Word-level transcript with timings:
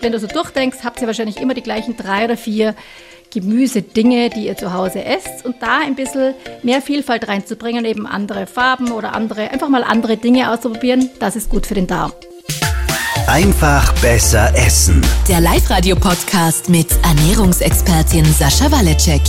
Wenn 0.00 0.12
du 0.12 0.18
so 0.18 0.26
durchdenkst, 0.26 0.78
habt 0.84 1.00
ihr 1.00 1.06
wahrscheinlich 1.06 1.38
immer 1.38 1.54
die 1.54 1.62
gleichen 1.62 1.96
drei 1.96 2.24
oder 2.24 2.36
vier 2.36 2.74
Gemüsedinge, 3.30 4.30
die 4.30 4.46
ihr 4.46 4.56
zu 4.56 4.72
Hause 4.72 5.04
esst 5.04 5.44
und 5.44 5.56
da 5.60 5.80
ein 5.80 5.94
bisschen 5.94 6.34
mehr 6.62 6.80
Vielfalt 6.80 7.28
reinzubringen, 7.28 7.84
eben 7.84 8.06
andere 8.06 8.46
Farben 8.46 8.92
oder 8.92 9.14
andere, 9.14 9.50
einfach 9.50 9.68
mal 9.68 9.84
andere 9.84 10.16
Dinge 10.16 10.50
auszuprobieren, 10.50 11.10
das 11.18 11.36
ist 11.36 11.50
gut 11.50 11.66
für 11.66 11.74
den 11.74 11.86
Darm. 11.86 12.12
Einfach 13.26 13.92
besser 14.00 14.50
essen. 14.56 15.02
Der 15.28 15.42
Live-Radio-Podcast 15.42 16.70
mit 16.70 16.86
Ernährungsexpertin 17.02 18.24
Sascha 18.24 18.72
Waleczek. 18.72 19.20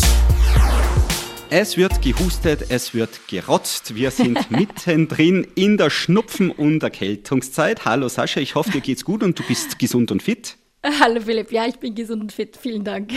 Es 1.51 1.77
wird 1.77 2.03
gehustet, 2.03 2.65
es 2.69 2.93
wird 2.93 3.27
gerotzt. 3.27 3.95
Wir 3.95 4.11
sind 4.11 4.51
mittendrin 4.51 5.47
in 5.55 5.77
der 5.77 5.89
Schnupfen- 5.89 6.51
und 6.51 6.83
Erkältungszeit. 6.83 7.85
Hallo 7.85 8.07
Sascha, 8.07 8.39
ich 8.39 8.53
hoffe, 8.53 8.69
dir 8.69 8.81
geht's 8.81 9.03
gut 9.03 9.23
und 9.23 9.39
du 9.39 9.41
bist 9.41 9.79
gesund 9.79 10.11
und 10.11 10.21
fit. 10.21 10.57
Hallo 10.83 11.19
Philipp, 11.21 11.51
ja, 11.51 11.65
ich 11.65 11.77
bin 11.77 11.95
gesund 11.95 12.21
und 12.21 12.31
fit. 12.31 12.55
Vielen 12.55 12.83
Dank. 12.83 13.13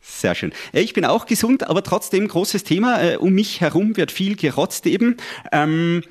Sehr 0.00 0.36
schön. 0.36 0.52
Ich 0.72 0.92
bin 0.92 1.04
auch 1.04 1.26
gesund, 1.26 1.68
aber 1.68 1.82
trotzdem 1.82 2.28
großes 2.28 2.62
Thema. 2.62 3.02
Äh, 3.02 3.16
um 3.16 3.32
mich 3.32 3.60
herum 3.60 3.96
wird 3.96 4.12
viel 4.12 4.36
gerotzt 4.36 4.86
eben. 4.86 5.16
Ähm, 5.50 6.02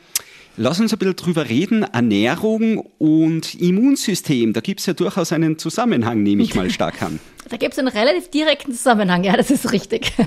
lass 0.58 0.82
uns 0.82 0.92
ein 0.92 1.00
bisschen 1.00 1.16
drüber 1.16 1.48
reden. 1.48 1.84
Ernährung 1.84 2.80
und 2.98 3.56
Immunsystem. 3.56 4.52
Da 4.52 4.60
gibt 4.60 4.82
es 4.82 4.86
ja 4.86 4.94
durchaus 4.94 5.32
einen 5.32 5.58
Zusammenhang, 5.58 6.24
nehme 6.24 6.44
ich 6.44 6.56
mal 6.56 6.70
stark 6.70 7.02
an. 7.02 7.22
Da 7.54 7.58
gibt 7.58 7.74
es 7.74 7.78
einen 7.78 7.88
relativ 7.88 8.32
direkten 8.32 8.74
Zusammenhang, 8.74 9.24
ja, 9.24 9.38
das 9.38 9.52
ist 9.52 9.72
richtig. 9.72 10.12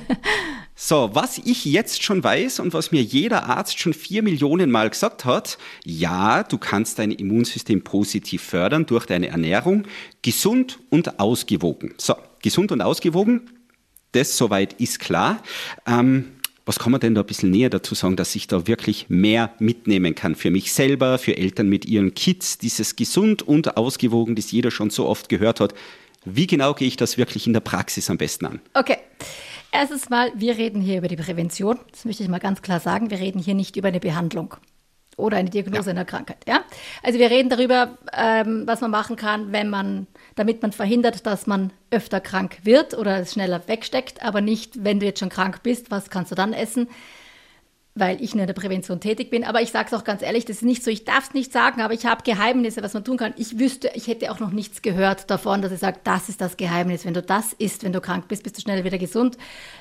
So, 0.78 1.08
was 1.14 1.38
ich 1.38 1.64
jetzt 1.64 2.02
schon 2.02 2.22
weiß 2.22 2.60
und 2.60 2.74
was 2.74 2.92
mir 2.92 3.02
jeder 3.02 3.46
Arzt 3.46 3.78
schon 3.78 3.94
vier 3.94 4.22
Millionen 4.22 4.70
Mal 4.70 4.90
gesagt 4.90 5.24
hat, 5.24 5.56
ja, 5.86 6.42
du 6.42 6.58
kannst 6.58 6.98
dein 6.98 7.12
Immunsystem 7.12 7.82
positiv 7.82 8.42
fördern 8.42 8.84
durch 8.84 9.06
deine 9.06 9.28
Ernährung, 9.28 9.86
gesund 10.20 10.78
und 10.90 11.18
ausgewogen. 11.18 11.94
So, 11.96 12.14
gesund 12.42 12.72
und 12.72 12.82
ausgewogen, 12.82 13.48
das 14.12 14.36
soweit 14.36 14.74
ist 14.74 15.00
klar. 15.00 15.42
Ähm, 15.86 16.36
was 16.66 16.80
kann 16.80 16.92
man 16.92 17.00
denn 17.00 17.14
da 17.14 17.22
ein 17.22 17.27
bisschen 17.27 17.52
näher 17.52 17.70
dazu 17.70 17.94
sagen, 17.94 18.16
dass 18.16 18.34
ich 18.34 18.48
da 18.48 18.66
wirklich 18.66 19.06
mehr 19.08 19.55
mitnehmen 19.61 20.14
kann 20.14 20.34
für 20.34 20.50
mich 20.50 20.72
selber, 20.72 21.16
für 21.16 21.38
Eltern 21.38 21.68
mit 21.68 21.86
ihren 21.86 22.12
Kids, 22.12 22.58
dieses 22.58 22.96
gesund 22.96 23.40
und 23.42 23.78
ausgewogen, 23.78 24.34
das 24.34 24.50
jeder 24.50 24.70
schon 24.70 24.90
so 24.90 25.06
oft 25.06 25.28
gehört 25.28 25.61
hat. 25.61 25.74
Wie 26.27 26.48
genau 26.48 26.74
gehe 26.74 26.88
ich 26.88 26.96
das 26.96 27.16
wirklich 27.16 27.46
in 27.46 27.52
der 27.52 27.60
Praxis 27.60 28.10
am 28.10 28.19
besten 28.19 28.46
an? 28.46 28.60
Okay. 28.74 28.98
Erstes 29.70 30.10
Mal, 30.10 30.33
wir 30.34 30.56
reden 30.56 30.80
hier 30.80 30.98
über 30.98 31.06
die 31.06 31.16
Prävention. 31.16 31.78
Das 31.92 32.05
möchte 32.05 32.24
ich 32.24 32.28
mal 32.28 32.41
ganz 32.41 32.62
klar 32.62 32.80
sagen. 32.80 33.10
Wir 33.10 33.20
reden 33.20 33.38
hier 33.38 33.55
nicht 33.55 33.77
über 33.77 33.88
eine 33.88 34.00
Behandlung 34.00 34.55
oder 35.16 35.36
eine 35.36 35.50
Diagnose 35.50 35.86
ja. 35.86 35.91
einer 35.91 36.05
Krankheit. 36.05 36.38
Ja? 36.48 36.64
Also 37.05 37.20
wir 37.20 37.30
reden 37.30 37.48
darüber, 37.48 37.96
ähm, 38.12 38.64
was 38.66 38.80
man 38.80 38.91
machen 38.91 39.14
kann, 39.14 39.52
wenn 39.52 39.70
man, 39.70 40.08
damit 40.34 40.62
man 40.62 40.72
verhindert, 40.72 41.27
dass 41.27 41.46
man 41.46 41.72
öfter 41.91 42.20
krank 42.20 42.58
wird 42.64 42.94
oder 42.94 43.20
es 43.20 43.34
schneller 43.34 43.62
wegsteckt, 43.68 44.22
aber 44.22 44.40
nicht, 44.40 44.84
wenn 44.84 44.98
du 44.98 45.06
jetzt 45.06 45.20
schon 45.20 45.28
krank 45.28 45.62
bist, 45.62 45.92
was 45.92 46.11
kannst 46.11 46.33
du 46.33 46.34
dann 46.34 46.52
essen? 46.52 46.88
Weil 47.97 48.22
ich 48.22 48.34
nur 48.34 48.42
in 48.42 48.47
der 48.47 48.55
Prävention 48.55 49.00
tätig 49.00 49.30
bin. 49.30 49.42
Aber 49.42 49.62
ich 49.62 49.70
sage 49.70 49.89
es 49.91 49.94
auch 49.94 50.05
ganz 50.05 50.22
ehrlich, 50.22 50.44
das 50.44 50.56
ist 50.56 50.62
nicht 50.62 50.84
so, 50.84 50.91
ich 50.91 51.05
darf 51.05 51.28
es 51.28 51.34
nicht 51.34 51.52
sagen, 51.52 51.80
aber 51.80 51.94
ich 51.94 52.05
habe 52.05 52.22
Geheimnisse, 52.22 52.83
was 52.83 52.94
man 52.94 53.05
tun 53.05 53.16
kann. 53.16 53.33
Ich 53.36 53.58
wüsste, 53.58 53.91
ich 53.94 54.06
hätte 54.06 54.30
auch 54.30 54.39
noch 54.39 54.52
nichts 54.52 54.83
gehört 54.83 55.30
davon, 55.30 55.62
dass 55.62 55.72
ich 55.72 55.80
sage, 55.80 55.98
das 56.05 56.28
ist 56.28 56.41
das 56.41 56.56
Geheimnis. 56.56 57.06
Wenn 57.06 57.14
du 57.14 57.22
das 57.22 57.55
isst, 57.55 57.84
wenn 57.84 57.92
du 57.92 58.00
krank 58.00 58.28
bist, 58.28 58.42
bist 58.42 58.58
du 58.58 58.61
schnell 58.61 58.84
wieder 58.84 58.98
gesund. 58.98 59.39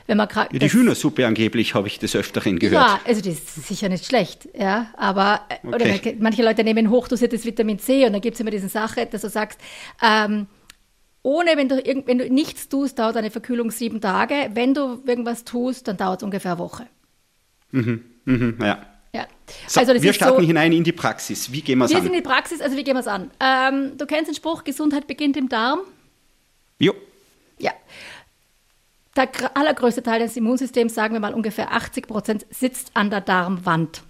Wenn 0.08 0.18
man 0.18 0.30
krank, 0.30 0.50
ja, 0.54 0.60
die 0.60 0.72
Hühnersuppe 0.72 1.28
angeblich 1.28 1.76
habe 1.76 1.88
ich 1.88 2.00
des 2.00 2.16
Öfteren 2.16 2.58
gehört. 2.58 2.88
Ja, 2.88 3.00
also 3.06 3.22
die 3.22 3.32
ist 3.32 3.68
sicher 3.68 3.90
nicht 3.90 4.06
schlecht. 4.06 4.48
Ja, 4.58 4.88
aber 4.96 5.42
äh, 5.50 5.68
okay. 5.68 5.76
oder 5.76 6.16
manche 6.20 6.44
Leute 6.44 6.64
nehmen 6.64 6.90
hochdosiertes 6.90 7.46
Vitamin 7.46 7.80
C 7.80 8.06
und 8.06 8.14
dann 8.14 8.22
gibt 8.22 8.36
es 8.36 8.42
immer 8.42 8.52
diese 8.52 8.70
Sache, 8.70 9.06
dass 9.06 9.22
du 9.22 9.30
sagst, 9.30 9.60
ähm, 10.02 10.48
ohne, 11.26 11.58
wenn 11.58 11.68
du, 11.68 11.78
wenn 12.06 12.20
du 12.20 12.32
nichts 12.32 12.70
tust, 12.70 13.00
dauert 13.00 13.18
eine 13.18 13.32
Verkühlung 13.32 13.72
sieben 13.72 14.00
Tage. 14.00 14.52
Wenn 14.54 14.76
du 14.76 15.02
irgendwas 15.08 15.44
tust, 15.44 15.88
dann 15.88 15.98
dauert 15.98 16.22
es 16.22 16.24
ungefähr 16.24 16.52
eine 16.52 16.60
Woche. 16.60 16.86
Mhm. 17.72 18.04
Mhm, 18.26 18.58
ja. 18.62 18.86
Ja. 19.14 19.28
So, 19.68 19.80
also 19.80 19.94
wir 19.94 20.14
starten 20.14 20.42
so, 20.42 20.48
hinein 20.48 20.74
in 20.74 20.84
die 20.84 20.92
Praxis. 20.92 21.52
Wie 21.52 21.62
gehen 21.62 21.80
wir 21.80 21.86
es 21.86 21.92
an? 21.92 21.98
Wir 21.98 22.04
sind 22.04 22.14
in 22.14 22.22
die 22.22 22.28
Praxis, 22.28 22.60
also 22.60 22.76
wie 22.76 22.84
gehen 22.84 22.96
wir 22.96 23.00
es 23.00 23.08
an? 23.08 23.32
Ähm, 23.40 23.98
du 23.98 24.06
kennst 24.06 24.28
den 24.28 24.36
Spruch, 24.36 24.66
Gesundheit 24.66 25.08
beginnt 25.08 25.38
im 25.38 25.48
Darm? 25.48 25.80
Jo. 26.80 26.94
Ja. 27.58 27.72
Der 29.16 29.30
allergrößte 29.54 30.04
Teil 30.04 30.20
des 30.20 30.36
Immunsystems, 30.36 30.94
sagen 30.94 31.14
wir 31.14 31.22
mal 31.22 31.34
ungefähr 31.34 31.72
80 31.72 32.08
Prozent, 32.08 32.46
sitzt 32.50 32.92
an 32.94 33.10
der 33.10 33.22
Darmwand. 33.22 34.04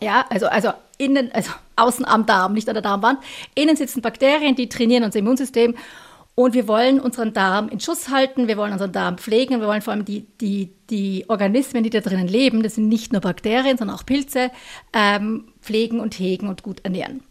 Ja, 0.00 0.26
also, 0.30 0.46
also 0.46 0.72
innen, 0.96 1.30
also 1.32 1.52
außen 1.76 2.04
am 2.04 2.26
Darm, 2.26 2.54
nicht 2.54 2.68
an 2.68 2.74
der 2.74 2.82
Darmwand. 2.82 3.20
Innen 3.54 3.76
sitzen 3.76 4.02
Bakterien, 4.02 4.56
die 4.56 4.68
trainieren 4.68 5.04
unser 5.04 5.20
Immunsystem 5.20 5.76
und 6.38 6.54
wir 6.54 6.68
wollen 6.68 7.00
unseren 7.00 7.32
Darm 7.32 7.68
in 7.68 7.80
Schuss 7.80 8.10
halten, 8.10 8.46
wir 8.46 8.56
wollen 8.56 8.70
unseren 8.70 8.92
Darm 8.92 9.18
pflegen, 9.18 9.60
wir 9.60 9.66
wollen 9.66 9.82
vor 9.82 9.92
allem 9.92 10.04
die, 10.04 10.24
die, 10.40 10.72
die 10.88 11.24
Organismen, 11.26 11.82
die 11.82 11.90
da 11.90 11.98
drinnen 11.98 12.28
leben, 12.28 12.62
das 12.62 12.76
sind 12.76 12.86
nicht 12.86 13.10
nur 13.10 13.20
Bakterien, 13.20 13.76
sondern 13.76 13.96
auch 13.96 14.06
Pilze, 14.06 14.52
ähm, 14.92 15.48
pflegen 15.60 15.98
und 15.98 16.16
hegen 16.16 16.48
und 16.48 16.62
gut 16.62 16.78
ernähren. 16.84 17.24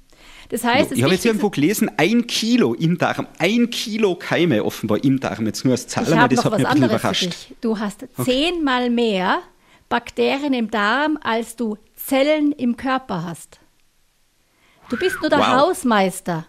Das 0.49 0.65
heißt, 0.65 0.91
ich 0.91 1.03
habe 1.03 1.13
jetzt 1.13 1.25
irgendwo 1.25 1.49
gelesen, 1.49 1.89
ein 1.95 2.27
Kilo 2.27 2.73
im 2.73 2.97
Darm, 2.97 3.27
ein 3.39 3.69
Kilo 3.69 4.15
Keime 4.15 4.65
offenbar 4.65 5.01
im 5.01 5.21
Darm, 5.21 5.45
jetzt 5.45 5.63
nur 5.63 5.71
als 5.71 5.87
Zahl, 5.87 6.03
aber 6.13 6.27
das 6.27 6.43
hat 6.43 6.57
mich 6.57 6.67
ein 6.67 6.73
bisschen 6.73 6.89
überrascht. 6.89 7.37
Du 7.61 7.79
hast 7.79 8.03
okay. 8.03 8.25
zehnmal 8.25 8.89
mehr 8.89 9.39
Bakterien 9.87 10.51
im 10.51 10.69
Darm, 10.69 11.17
als 11.23 11.55
du 11.55 11.77
Zellen 11.95 12.51
im 12.51 12.75
Körper 12.75 13.23
hast. 13.23 13.61
Du 14.89 14.97
bist 14.97 15.21
nur 15.21 15.29
der 15.29 15.39
wow. 15.39 15.47
Hausmeister 15.47 16.45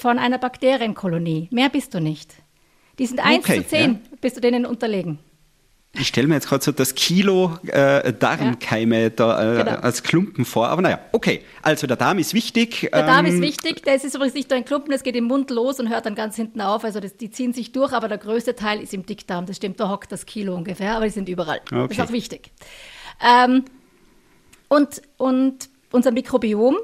von 0.00 0.18
einer 0.18 0.38
Bakterienkolonie. 0.38 1.48
Mehr 1.50 1.68
bist 1.68 1.94
du 1.94 2.00
nicht. 2.00 2.34
Die 2.98 3.06
sind 3.06 3.20
1 3.20 3.44
okay, 3.44 3.58
zu 3.58 3.68
10, 3.68 3.92
ja. 3.92 3.98
bist 4.20 4.36
du 4.36 4.40
denen 4.40 4.64
unterlegen. 4.64 5.18
Ich 5.92 6.06
stelle 6.06 6.28
mir 6.28 6.34
jetzt 6.34 6.48
gerade 6.48 6.62
so 6.62 6.70
das 6.70 6.94
Kilo 6.94 7.58
äh, 7.66 8.12
Darmkeime 8.12 9.02
ja. 9.02 9.10
da 9.10 9.54
äh, 9.54 9.64
genau. 9.64 9.78
als 9.80 10.02
Klumpen 10.04 10.44
vor. 10.44 10.68
Aber 10.68 10.82
naja, 10.82 11.00
okay. 11.10 11.42
Also 11.62 11.86
der 11.88 11.96
Darm 11.96 12.18
ist 12.18 12.32
wichtig. 12.32 12.88
Der 12.92 13.00
ähm, 13.00 13.06
Darm 13.06 13.26
ist 13.26 13.34
ähm, 13.34 13.42
wichtig. 13.42 13.82
Der 13.82 13.96
ist 13.96 14.14
übrigens 14.14 14.34
nicht 14.34 14.48
nur 14.50 14.56
ein 14.56 14.64
Klumpen, 14.64 14.92
es 14.92 15.02
geht 15.02 15.16
im 15.16 15.24
Mund 15.24 15.50
los 15.50 15.80
und 15.80 15.88
hört 15.88 16.06
dann 16.06 16.14
ganz 16.14 16.36
hinten 16.36 16.60
auf. 16.60 16.84
Also 16.84 17.00
das, 17.00 17.16
die 17.16 17.30
ziehen 17.30 17.52
sich 17.52 17.72
durch, 17.72 17.92
aber 17.92 18.06
der 18.08 18.18
größte 18.18 18.54
Teil 18.54 18.80
ist 18.80 18.94
im 18.94 19.04
Dickdarm. 19.04 19.46
Das 19.46 19.56
stimmt, 19.56 19.80
da 19.80 19.90
hockt 19.90 20.12
das 20.12 20.26
Kilo 20.26 20.54
ungefähr, 20.54 20.94
aber 20.94 21.06
die 21.06 21.10
sind 21.10 21.28
überall. 21.28 21.60
Okay. 21.66 21.88
Das 21.88 21.98
ist 21.98 22.00
auch 22.04 22.12
wichtig. 22.12 22.52
Ähm, 23.20 23.64
und, 24.68 25.02
und 25.16 25.68
unser 25.90 26.12
Mikrobiom, 26.12 26.76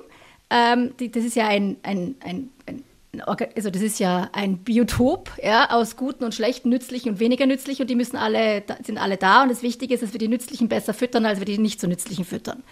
ähm, 0.51 0.95
die, 0.99 1.13
das 1.13 1.25
ist 1.25 1.37
ja 1.37 1.47
ein, 1.47 1.77
ein, 1.85 2.17
ein, 2.21 2.51
ein 2.67 2.83
also 3.21 3.71
das 3.71 3.83
ist 3.83 3.99
ja 3.99 4.29
ein 4.33 4.59
Biotop 4.59 5.31
ja, 5.43 5.71
aus 5.71 5.97
guten 5.97 6.25
und 6.25 6.35
schlechten, 6.35 6.69
nützlichen 6.69 7.13
und 7.13 7.21
weniger 7.21 7.47
nützlichen 7.47 7.83
und 7.83 7.91
die 7.91 7.95
müssen 7.95 8.17
alle, 8.17 8.63
sind 8.85 8.99
alle 8.99 9.17
da 9.17 9.43
und 9.43 9.51
das 9.51 9.63
Wichtige 9.63 9.95
ist, 9.95 10.03
dass 10.03 10.13
wir 10.13 10.19
die 10.19 10.29
nützlichen 10.29 10.69
besser 10.69 10.95
füttern, 10.95 11.27
als 11.27 11.39
wir 11.39 11.47
die 11.47 11.59
nicht 11.59 11.81
so 11.81 11.87
nützlichen 11.87 12.25
füttern. 12.25 12.63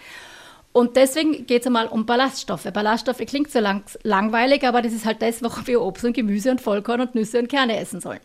Und 0.71 0.97
deswegen 0.97 1.45
geht 1.45 1.61
es 1.61 1.67
einmal 1.67 1.87
um 1.87 2.05
Ballaststoffe. 2.05 2.65
Ballaststoffe 2.73 3.25
klingt 3.25 3.49
so 3.49 3.59
lang, 3.59 3.83
langweilig, 4.03 4.65
aber 4.65 4.81
das 4.81 4.91
ist 4.91 5.05
halt 5.05 5.21
das, 5.21 5.41
warum 5.41 5.65
wir 5.67 5.81
Obst 5.81 6.03
und 6.03 6.11
Gemüse 6.11 6.51
und 6.51 6.59
Vollkorn 6.59 6.99
und 6.99 7.15
Nüsse 7.15 7.39
und 7.39 7.47
Kerne 7.47 7.77
essen 7.77 8.01
sollen. 8.01 8.19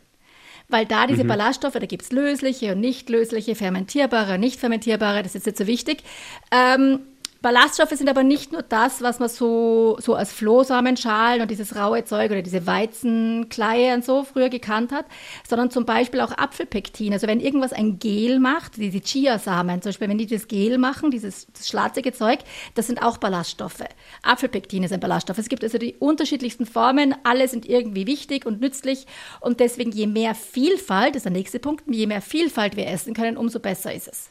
Weil 0.69 0.85
da 0.85 1.07
diese 1.07 1.23
mhm. 1.23 1.29
Ballaststoffe, 1.29 1.75
da 1.75 1.87
gibt 1.87 2.03
es 2.03 2.13
lösliche 2.13 2.73
und 2.73 2.81
nicht 2.81 3.09
lösliche, 3.09 3.55
fermentierbare 3.55 4.35
und 4.35 4.41
nicht 4.41 4.59
fermentierbare, 4.59 5.23
das 5.23 5.37
ist 5.37 5.47
jetzt 5.47 5.59
so 5.59 5.69
wichtig. 5.69 6.03
Ähm, 6.51 7.01
Ballaststoffe 7.43 7.93
sind 7.93 8.11
aber 8.11 8.23
nicht 8.23 8.53
nur 8.53 8.63
das, 8.63 9.01
was 9.01 9.19
man 9.19 9.31
so, 9.31 9.97
so 9.99 10.15
als 10.15 10.31
Flohsamenschalen 10.31 11.41
und 11.41 11.51
dieses 11.51 11.75
raue 11.75 12.05
Zeug 12.05 12.31
oder 12.31 12.43
diese 12.43 12.67
Weizenkleie 12.67 13.95
und 13.95 14.05
so 14.05 14.25
früher 14.25 14.51
gekannt 14.51 14.93
hat, 14.93 15.07
sondern 15.49 15.71
zum 15.71 15.87
Beispiel 15.87 16.21
auch 16.21 16.33
Apfelpektin. 16.33 17.15
Also 17.15 17.27
wenn 17.27 17.41
irgendwas 17.41 17.73
ein 17.73 17.99
Gel 17.99 18.41
macht, 18.41 18.77
diese 18.77 19.01
Chiasamen 19.01 19.81
zum 19.81 19.89
Beispiel, 19.89 20.09
wenn 20.11 20.19
die 20.19 20.27
das 20.27 20.49
Gel 20.49 20.77
machen, 20.77 21.11
dieses 21.11 21.47
das 21.53 21.67
schlatzige 21.67 22.13
Zeug, 22.13 22.41
das 22.75 22.87
sind 22.87 23.03
auch 23.03 23.17
Ballaststoffe. 23.17 23.85
Apfelpektin 24.23 24.83
ist 24.83 24.93
ein 24.93 25.01
Ballaststoff. 25.01 25.39
Es 25.39 25.49
gibt 25.49 25.65
also 25.65 25.79
die 25.79 25.95
unterschiedlichsten 25.99 26.67
Formen, 26.67 27.15
alle 27.25 27.49
sind 27.49 27.65
irgendwie 27.65 28.07
wichtig 28.07 28.45
und 28.45 28.61
nützlich 28.61 29.07
und 29.41 29.61
deswegen 29.61 29.93
je 29.93 30.07
mehr 30.07 30.35
Vielfalt, 30.35 31.15
das 31.15 31.21
ist 31.21 31.25
der 31.25 31.33
nächste 31.33 31.59
Punkt, 31.59 31.85
je 31.87 32.07
mehr 32.07 32.21
Vielfalt 32.21 32.77
wir 32.77 32.87
essen 32.87 33.15
können, 33.15 33.39
umso 33.39 33.61
besser 33.61 33.95
ist 33.95 34.09
es. 34.09 34.29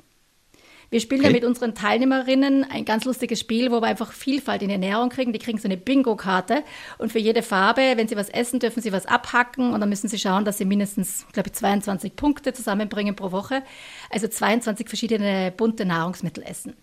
Wir 0.89 0.99
spielen 0.99 1.21
okay. 1.21 1.29
ja 1.29 1.35
mit 1.35 1.43
unseren 1.43 1.75
Teilnehmerinnen 1.75 2.65
ein 2.69 2.83
ganz 2.83 3.05
lustiges 3.05 3.39
Spiel, 3.39 3.71
wo 3.71 3.81
wir 3.81 3.87
einfach 3.87 4.11
Vielfalt 4.11 4.63
in 4.63 4.69
die 4.69 4.73
Ernährung 4.73 5.09
kriegen. 5.09 5.33
Die 5.33 5.39
kriegen 5.39 5.59
so 5.59 5.67
eine 5.67 5.77
Bingo-Karte 5.77 6.63
und 6.97 7.11
für 7.11 7.19
jede 7.19 7.43
Farbe, 7.43 7.93
wenn 7.95 8.07
sie 8.07 8.15
was 8.15 8.29
essen, 8.29 8.59
dürfen 8.59 8.81
sie 8.81 8.91
was 8.91 9.05
abhacken 9.05 9.73
und 9.73 9.79
dann 9.79 9.89
müssen 9.89 10.07
sie 10.07 10.17
schauen, 10.17 10.45
dass 10.45 10.57
sie 10.57 10.65
mindestens, 10.65 11.27
glaube 11.31 11.49
ich, 11.49 11.53
22 11.53 12.15
Punkte 12.15 12.53
zusammenbringen 12.53 13.15
pro 13.15 13.31
Woche. 13.31 13.61
Also 14.09 14.27
22 14.27 14.87
verschiedene 14.87 15.53
bunte 15.55 15.85
Nahrungsmittel 15.85 16.43
essen. 16.43 16.75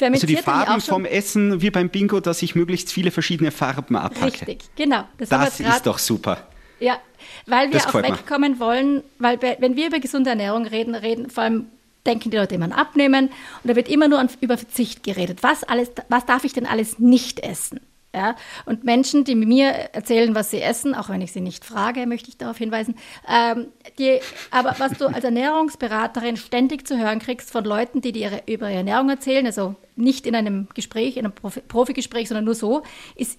Also 0.00 0.28
die 0.28 0.36
Farben 0.36 0.80
vom 0.80 1.04
Essen 1.04 1.60
wie 1.60 1.70
beim 1.70 1.88
Bingo, 1.88 2.20
dass 2.20 2.40
ich 2.42 2.54
möglichst 2.54 2.92
viele 2.92 3.10
verschiedene 3.10 3.50
Farben 3.50 3.96
abhacke. 3.96 4.26
Richtig, 4.26 4.60
genau. 4.76 5.04
Das, 5.18 5.28
das 5.28 5.58
ist 5.58 5.86
doch 5.86 5.98
super. 5.98 6.46
Ja, 6.78 7.00
weil 7.46 7.72
wir 7.72 7.80
auch 7.84 7.94
wegkommen 7.94 8.60
wollen, 8.60 9.02
weil 9.18 9.40
wenn 9.40 9.74
wir 9.74 9.88
über 9.88 9.98
gesunde 9.98 10.30
Ernährung 10.30 10.66
reden, 10.66 10.94
reden 10.94 11.28
vor 11.28 11.42
allem 11.42 11.66
denken 12.08 12.30
die 12.30 12.36
Leute 12.36 12.56
immer 12.56 12.64
an 12.64 12.72
Abnehmen 12.72 13.26
und 13.26 13.70
da 13.70 13.76
wird 13.76 13.88
immer 13.88 14.08
nur 14.08 14.18
an, 14.18 14.28
über 14.40 14.58
Verzicht 14.58 15.04
geredet. 15.04 15.42
Was, 15.42 15.62
alles, 15.62 15.92
was 16.08 16.26
darf 16.26 16.44
ich 16.44 16.52
denn 16.52 16.66
alles 16.66 16.98
nicht 16.98 17.40
essen? 17.40 17.80
Ja? 18.14 18.36
Und 18.64 18.84
Menschen, 18.84 19.24
die 19.24 19.34
mir 19.34 19.68
erzählen, 19.68 20.34
was 20.34 20.50
sie 20.50 20.60
essen, 20.60 20.94
auch 20.94 21.08
wenn 21.08 21.20
ich 21.20 21.32
sie 21.32 21.40
nicht 21.40 21.64
frage, 21.64 22.06
möchte 22.06 22.30
ich 22.30 22.38
darauf 22.38 22.56
hinweisen, 22.56 22.96
ähm, 23.28 23.68
die, 23.98 24.20
aber 24.50 24.74
was 24.78 24.92
du 24.92 25.06
als 25.06 25.24
Ernährungsberaterin 25.24 26.36
ständig 26.36 26.86
zu 26.86 26.98
hören 26.98 27.18
kriegst 27.18 27.50
von 27.50 27.64
Leuten, 27.64 28.00
die 28.00 28.12
dir 28.12 28.42
über 28.46 28.68
ihre 28.68 28.78
Ernährung 28.78 29.10
erzählen, 29.10 29.46
also 29.46 29.76
nicht 29.94 30.26
in 30.26 30.34
einem 30.34 30.68
Gespräch, 30.74 31.16
in 31.16 31.26
einem 31.26 31.34
Profi 31.34 31.60
Profigespräch, 31.60 32.28
sondern 32.28 32.44
nur 32.44 32.54
so, 32.54 32.82
ist, 33.14 33.38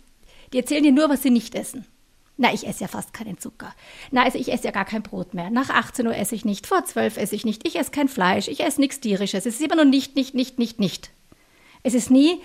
die 0.54 0.60
erzählen 0.60 0.84
dir 0.84 0.92
nur, 0.92 1.10
was 1.10 1.24
sie 1.24 1.32
nicht 1.32 1.56
essen. 1.56 1.86
Na, 2.42 2.54
ich 2.54 2.66
esse 2.66 2.80
ja 2.80 2.88
fast 2.88 3.14
keinen 3.14 3.38
Zucker. 3.38 3.76
Na, 4.12 4.24
also 4.24 4.40
ich 4.40 4.50
esse 4.50 4.64
ja 4.64 4.72
gar 4.72 4.86
kein 4.86 5.02
Brot 5.04 5.34
mehr. 5.34 5.50
Nach 5.50 5.70
18 5.70 6.08
Uhr 6.08 6.16
esse 6.16 6.36
ich 6.36 6.46
nicht, 6.46 6.68
vor 6.68 6.86
12 6.86 7.18
esse 7.18 7.36
ich 7.36 7.44
nicht, 7.44 7.68
ich 7.68 7.76
esse 7.78 7.92
kein 7.92 8.08
Fleisch, 8.08 8.48
ich 8.48 8.62
esse 8.62 8.80
nichts 8.80 9.02
Tierisches. 9.02 9.46
Es 9.46 9.56
ist 9.56 9.62
immer 9.62 9.76
nur 9.76 9.84
nicht, 9.84 10.16
nicht, 10.16 10.34
nicht, 10.36 10.58
nicht, 10.58 10.80
nicht. 10.80 11.12
Es 11.84 11.94
ist 11.94 12.10
nie, 12.10 12.40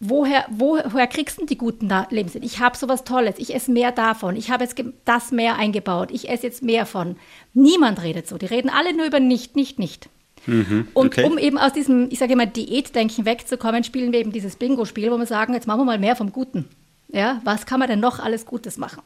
woher, 0.00 0.44
woher 0.50 1.06
kriegst 1.06 1.40
du 1.40 1.46
die 1.46 1.56
guten 1.56 1.88
Lebensmittel? 2.10 2.44
Ich 2.44 2.58
habe 2.58 2.76
sowas 2.76 3.04
Tolles, 3.04 3.36
ich 3.38 3.54
esse 3.54 3.70
mehr 3.70 3.92
davon, 3.92 4.34
ich 4.34 4.50
habe 4.50 4.64
jetzt 4.64 4.74
das 5.04 5.30
mehr 5.30 5.54
eingebaut, 5.54 6.10
ich 6.10 6.28
esse 6.28 6.48
jetzt 6.48 6.64
mehr 6.64 6.84
von. 6.84 7.14
Niemand 7.54 8.02
redet 8.02 8.26
so, 8.26 8.38
die 8.38 8.46
reden 8.46 8.70
alle 8.70 8.92
nur 8.92 9.06
über 9.06 9.20
nicht, 9.20 9.54
nicht, 9.54 9.78
nicht. 9.78 10.08
Mhm, 10.46 10.88
und 10.94 11.06
okay. 11.06 11.24
um 11.24 11.38
eben 11.38 11.58
aus 11.58 11.72
diesem, 11.72 12.08
ich 12.10 12.18
sage 12.18 12.32
immer, 12.32 12.46
Diätdenken 12.46 13.24
wegzukommen, 13.24 13.84
spielen 13.84 14.10
wir 14.10 14.18
eben 14.18 14.32
dieses 14.32 14.56
Bingo-Spiel, 14.56 15.12
wo 15.12 15.16
wir 15.16 15.26
sagen, 15.26 15.54
jetzt 15.54 15.68
machen 15.68 15.82
wir 15.82 15.84
mal 15.84 16.00
mehr 16.00 16.16
vom 16.16 16.32
Guten. 16.32 16.68
Ja, 17.12 17.40
was 17.44 17.66
kann 17.66 17.78
man 17.78 17.88
denn 17.88 18.00
noch 18.00 18.18
alles 18.18 18.46
Gutes 18.46 18.78
machen? 18.78 19.02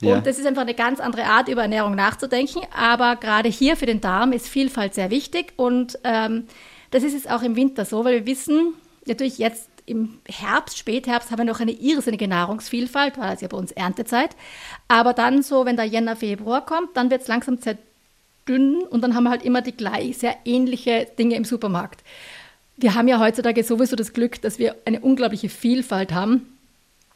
Und 0.00 0.08
ja. 0.08 0.20
das 0.20 0.38
ist 0.38 0.46
einfach 0.46 0.62
eine 0.62 0.74
ganz 0.74 1.00
andere 1.00 1.24
Art, 1.24 1.48
über 1.48 1.62
Ernährung 1.62 1.94
nachzudenken. 1.94 2.62
Aber 2.76 3.16
gerade 3.16 3.48
hier 3.48 3.76
für 3.76 3.86
den 3.86 4.00
Darm 4.00 4.32
ist 4.32 4.48
Vielfalt 4.48 4.94
sehr 4.94 5.10
wichtig. 5.10 5.52
Und 5.56 5.98
ähm, 6.04 6.46
das 6.90 7.02
ist 7.02 7.14
es 7.14 7.26
auch 7.26 7.42
im 7.42 7.56
Winter 7.56 7.84
so, 7.84 8.04
weil 8.04 8.20
wir 8.20 8.26
wissen, 8.26 8.74
natürlich 9.06 9.38
jetzt 9.38 9.68
im 9.86 10.18
Herbst, 10.26 10.78
Spätherbst 10.78 11.30
haben 11.30 11.38
wir 11.38 11.44
noch 11.44 11.60
eine 11.60 11.72
irrsinnige 11.72 12.26
Nahrungsvielfalt, 12.28 13.18
weil 13.18 13.34
es 13.34 13.40
ja 13.40 13.48
bei 13.48 13.56
uns 13.56 13.72
Erntezeit. 13.72 14.30
Aber 14.88 15.12
dann 15.12 15.42
so, 15.42 15.66
wenn 15.66 15.76
der 15.76 15.84
Jänner, 15.84 16.16
Februar 16.16 16.64
kommt, 16.64 16.96
dann 16.96 17.10
wird 17.10 17.22
es 17.22 17.28
langsam 17.28 17.58
sehr 17.58 17.76
dünn 18.48 18.82
und 18.82 19.02
dann 19.02 19.14
haben 19.14 19.24
wir 19.24 19.30
halt 19.30 19.42
immer 19.42 19.62
die 19.62 19.72
gleich, 19.72 20.18
sehr 20.18 20.36
ähnliche 20.44 21.06
Dinge 21.18 21.36
im 21.36 21.44
Supermarkt. 21.44 22.02
Wir 22.76 22.94
haben 22.94 23.08
ja 23.08 23.20
heutzutage 23.20 23.62
sowieso 23.62 23.94
das 23.94 24.12
Glück, 24.12 24.40
dass 24.42 24.58
wir 24.58 24.74
eine 24.84 25.00
unglaubliche 25.00 25.48
Vielfalt 25.48 26.12
haben. 26.12 26.53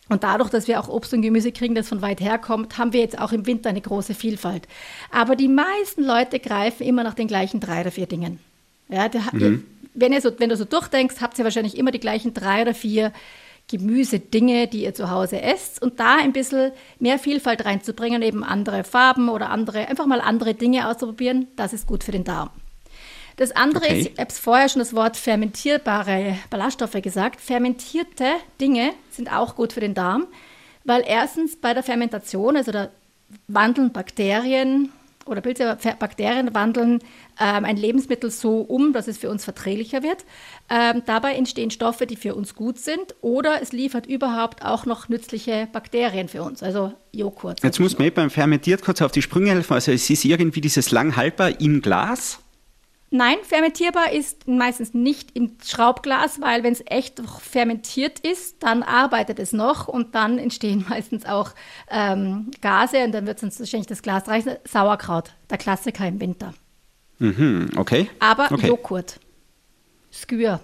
Und 0.09 0.25
dadurch, 0.25 0.51
dass 0.51 0.69
wir 0.69 0.81
auch 0.81 0.89
Obst 0.89 1.13
und 1.13 1.23
Gemüse 1.23 1.53
kriegen, 1.53 1.75
das 1.75 1.89
von 1.89 2.03
weit 2.03 2.21
her 2.21 2.39
kommt, 2.39 2.79
haben 2.79 2.93
wir 2.93 3.01
jetzt 3.01 3.19
auch 3.19 3.33
im 3.33 3.47
Winter 3.47 3.71
eine 3.71 3.81
große 3.81 4.15
Vielfalt. 4.15 4.67
Aber 5.11 5.37
die 5.37 5.49
meisten 5.49 6.03
Leute 6.03 6.41
greifen 6.41 6.87
immer 6.87 7.05
nach 7.05 7.15
den 7.15 7.29
gleichen 7.29 7.61
drei 7.61 7.83
oder 7.83 7.91
vier 7.91 8.07
Dingen. 8.07 8.41
Ja, 8.89 9.09
der, 9.09 9.23
mhm. 9.33 9.65
wenn, 9.95 10.13
ihr 10.13 10.21
so, 10.21 10.31
wenn 10.39 10.49
du 10.49 10.57
so 10.57 10.65
durchdenkst, 10.65 11.21
habt 11.21 11.39
ihr 11.39 11.45
wahrscheinlich 11.45 11.77
immer 11.77 11.91
die 11.91 12.01
gleichen 12.01 12.33
drei 12.33 12.63
oder 12.63 12.75
vier 12.75 13.13
Gemüsedinge, 13.71 14.67
die 14.67 14.85
ihr 14.85 14.95
zu 14.95 15.11
Hause 15.11 15.43
esst. 15.43 15.83
Und 15.83 16.01
da 16.01 16.17
ein 16.17 16.33
bisschen 16.33 16.73
mehr 16.99 17.19
Vielfalt 17.19 17.67
reinzubringen, 17.67 18.23
eben 18.23 18.43
andere 18.43 18.85
Farben 18.85 19.29
oder 19.29 19.51
andere, 19.51 19.89
einfach 19.89 20.07
mal 20.07 20.23
andere 20.23 20.55
Dinge 20.55 20.89
auszuprobieren, 20.89 21.49
das 21.57 21.75
ist 21.75 21.87
gut 21.87 22.03
für 22.03 22.13
den 22.13 22.25
Darm. 22.25 22.49
Das 23.39 23.53
andere 23.53 23.85
okay. 23.85 24.01
ist, 24.01 24.11
ich 24.11 24.19
habe 24.19 24.31
es 24.31 24.39
vorher 24.39 24.69
schon 24.69 24.81
das 24.81 24.95
Wort 24.95 25.17
fermentierbare 25.17 26.37
Ballaststoffe 26.51 27.01
gesagt. 27.01 27.41
Fermentierte 27.41 28.27
Dinge 28.61 28.91
sind 29.11 29.33
auch 29.33 29.55
gut 29.55 29.73
für 29.73 29.81
den 29.81 29.95
Darm, 29.95 30.27
weil 30.85 31.05
erstens 31.07 31.57
bei 31.57 31.73
der 31.73 31.85
Fermentation, 31.85 32.57
also 32.57 32.73
da 32.73 32.91
wandeln 33.47 33.93
Bakterien 33.93 34.93
oder 35.25 35.41
Pilzbakterien 35.41 36.53
wandeln 36.55 37.01
ähm, 37.39 37.65
ein 37.65 37.77
Lebensmittel 37.77 38.31
so 38.31 38.61
um, 38.61 38.93
dass 38.93 39.07
es 39.07 39.19
für 39.19 39.31
uns 39.31 39.45
verträglicher 39.45 40.03
wird. 40.03 40.25
Ähm, 40.69 41.03
dabei 41.07 41.35
entstehen 41.35 41.71
Stoffe, 41.71 42.07
die 42.07 42.17
für 42.17 42.35
uns 42.35 42.57
gut 42.57 42.79
sind 42.79 43.15
oder 43.21 43.63
es 43.63 43.71
liefert 43.71 44.07
überhaupt 44.07 44.65
auch 44.65 44.85
noch 44.85 45.09
nützliche 45.09 45.69
Bakterien 45.71 46.29
für 46.29 46.43
uns, 46.43 46.63
also 46.63 46.93
Joghurt. 47.13 47.63
Jetzt 47.63 47.79
muss 47.79 47.99
man 47.99 48.13
beim 48.13 48.31
Fermentiert 48.31 48.83
kurz 48.83 49.01
auf 49.01 49.13
die 49.13 49.23
Sprünge 49.23 49.51
helfen. 49.51 49.75
Also 49.75 49.93
es 49.93 50.11
ist 50.11 50.25
irgendwie 50.25 50.61
dieses 50.61 50.91
lang 50.91 51.15
haltbar 51.15 51.61
im 51.61 51.83
Glas. 51.83 52.41
Nein, 53.11 53.37
fermentierbar 53.43 54.13
ist 54.13 54.47
meistens 54.47 54.93
nicht 54.93 55.35
im 55.35 55.57
Schraubglas, 55.65 56.43
weil 56.43 56.63
wenn 56.63 56.75
es 56.75 56.83
echt 56.87 57.23
fermentiert 57.41 58.19
ist, 58.19 58.63
dann 58.63 58.83
arbeitet 58.83 59.39
es 59.39 59.55
noch 59.55 59.89
und 59.89 60.15
dann 60.15 60.39
entstehen 60.39 60.85
meistens 60.91 61.25
auch 61.25 61.53
ähm, 61.91 62.51
Gase 62.61 63.05
und 63.05 63.13
dann 63.13 63.27
wird 63.27 63.39
es 63.39 63.45
uns 63.45 63.61
wahrscheinlich 63.61 63.87
das 63.87 64.03
Glas 64.03 64.29
reichen. 64.29 64.57
Sauerkraut, 64.65 65.33
der 65.49 65.57
Klassiker 65.57 66.07
im 66.07 66.21
Winter. 66.21 66.53
Mhm, 67.19 67.71
okay. 67.77 68.11
Aber 68.21 68.53
okay. 68.53 68.69
Joghurt, 68.69 69.19
Skür, 70.13 70.61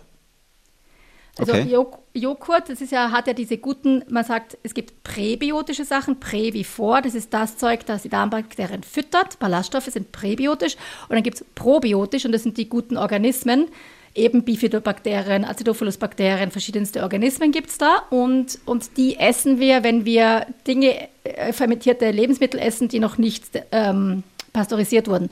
also 1.38 1.52
okay. 1.52 1.66
Joghurt, 2.16 2.68
das 2.68 2.80
ist 2.80 2.92
ja, 2.92 3.10
hat 3.10 3.26
ja 3.26 3.32
diese 3.32 3.58
guten, 3.58 4.04
man 4.08 4.24
sagt, 4.24 4.56
es 4.62 4.72
gibt 4.72 5.02
präbiotische 5.02 5.84
Sachen, 5.84 6.20
Prä 6.20 6.52
wie 6.52 6.62
vor, 6.62 7.02
das 7.02 7.16
ist 7.16 7.34
das 7.34 7.56
Zeug, 7.56 7.84
das 7.86 8.02
die 8.02 8.08
Darmbakterien 8.08 8.84
füttert. 8.84 9.40
Ballaststoffe 9.40 9.86
sind 9.86 10.12
präbiotisch. 10.12 10.76
Und 11.08 11.16
dann 11.16 11.24
gibt 11.24 11.38
es 11.38 11.44
probiotisch 11.56 12.24
und 12.24 12.30
das 12.30 12.44
sind 12.44 12.56
die 12.56 12.68
guten 12.68 12.96
Organismen, 12.96 13.66
eben 14.14 14.44
Bifidobakterien, 14.44 15.44
Acidophilus-Bakterien, 15.44 16.52
verschiedenste 16.52 17.02
Organismen 17.02 17.50
gibt 17.50 17.70
es 17.70 17.78
da. 17.78 18.04
Und, 18.10 18.60
und 18.64 18.96
die 18.96 19.16
essen 19.16 19.58
wir, 19.58 19.82
wenn 19.82 20.04
wir 20.04 20.46
Dinge, 20.68 21.08
äh, 21.24 21.52
fermentierte 21.52 22.12
Lebensmittel 22.12 22.60
essen, 22.60 22.86
die 22.86 23.00
noch 23.00 23.18
nicht 23.18 23.44
ähm, 23.72 24.22
pasteurisiert 24.52 25.08
wurden. 25.08 25.30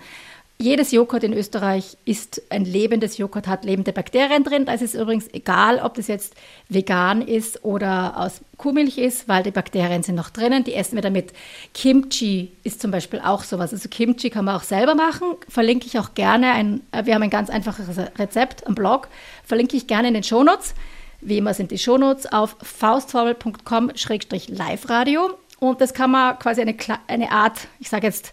Jedes 0.63 0.93
Joghurt 0.93 1.25
in 1.25 1.33
Österreich 1.33 1.97
ist 2.05 2.41
ein 2.49 2.65
lebendes 2.65 3.19
Joghurt, 3.19 3.49
hat 3.49 3.65
lebende 3.65 3.93
Bakterien 3.93 4.45
drin. 4.45 4.65
Da 4.65 4.75
ist 4.75 4.95
übrigens 4.95 5.27
egal, 5.33 5.81
ob 5.81 5.95
das 5.95 6.07
jetzt 6.07 6.37
vegan 6.69 7.21
ist 7.21 7.65
oder 7.65 8.17
aus 8.17 8.43
Kuhmilch 8.59 8.97
ist, 8.97 9.27
weil 9.27 9.43
die 9.43 9.51
Bakterien 9.51 10.05
sind 10.05 10.15
noch 10.15 10.31
drinnen. 10.31 10.63
Die 10.63 10.75
essen 10.75 10.95
wir 10.95 11.03
damit. 11.03 11.33
Kimchi 11.75 12.53
ist 12.63 12.81
zum 12.81 12.93
Beispiel 12.93 13.19
auch 13.19 13.43
sowas. 13.43 13.73
Also 13.73 13.89
Kimchi 13.89 14.31
kann 14.31 14.45
man 14.45 14.55
auch 14.55 14.63
selber 14.63 14.95
machen. 14.95 15.35
Verlinke 15.49 15.87
ich 15.87 15.99
auch 15.99 16.15
gerne. 16.15 16.53
Ein, 16.53 16.81
äh, 16.93 17.07
wir 17.07 17.17
haben 17.17 17.25
ein 17.25 17.31
ganz 17.31 17.51
einfaches 17.51 17.99
Rezept 18.17 18.65
am 18.65 18.77
Blog. 18.77 19.09
Verlinke 19.43 19.77
ich 19.77 19.89
gerne 19.89 20.07
in 20.07 20.15
den 20.15 20.23
Shownotes. 20.23 20.77
Wie 21.21 21.39
immer 21.39 21.55
sind 21.55 21.73
die 21.73 21.79
Shownotes 21.79 22.33
auf 22.33 22.55
faustformel.com-live-radio. 22.63 25.31
Und 25.59 25.81
das 25.81 25.93
kann 25.93 26.13
man 26.13 26.39
quasi 26.39 26.61
eine, 26.61 26.77
eine 27.09 27.33
Art, 27.33 27.67
ich 27.81 27.89
sage 27.89 28.07
jetzt, 28.07 28.33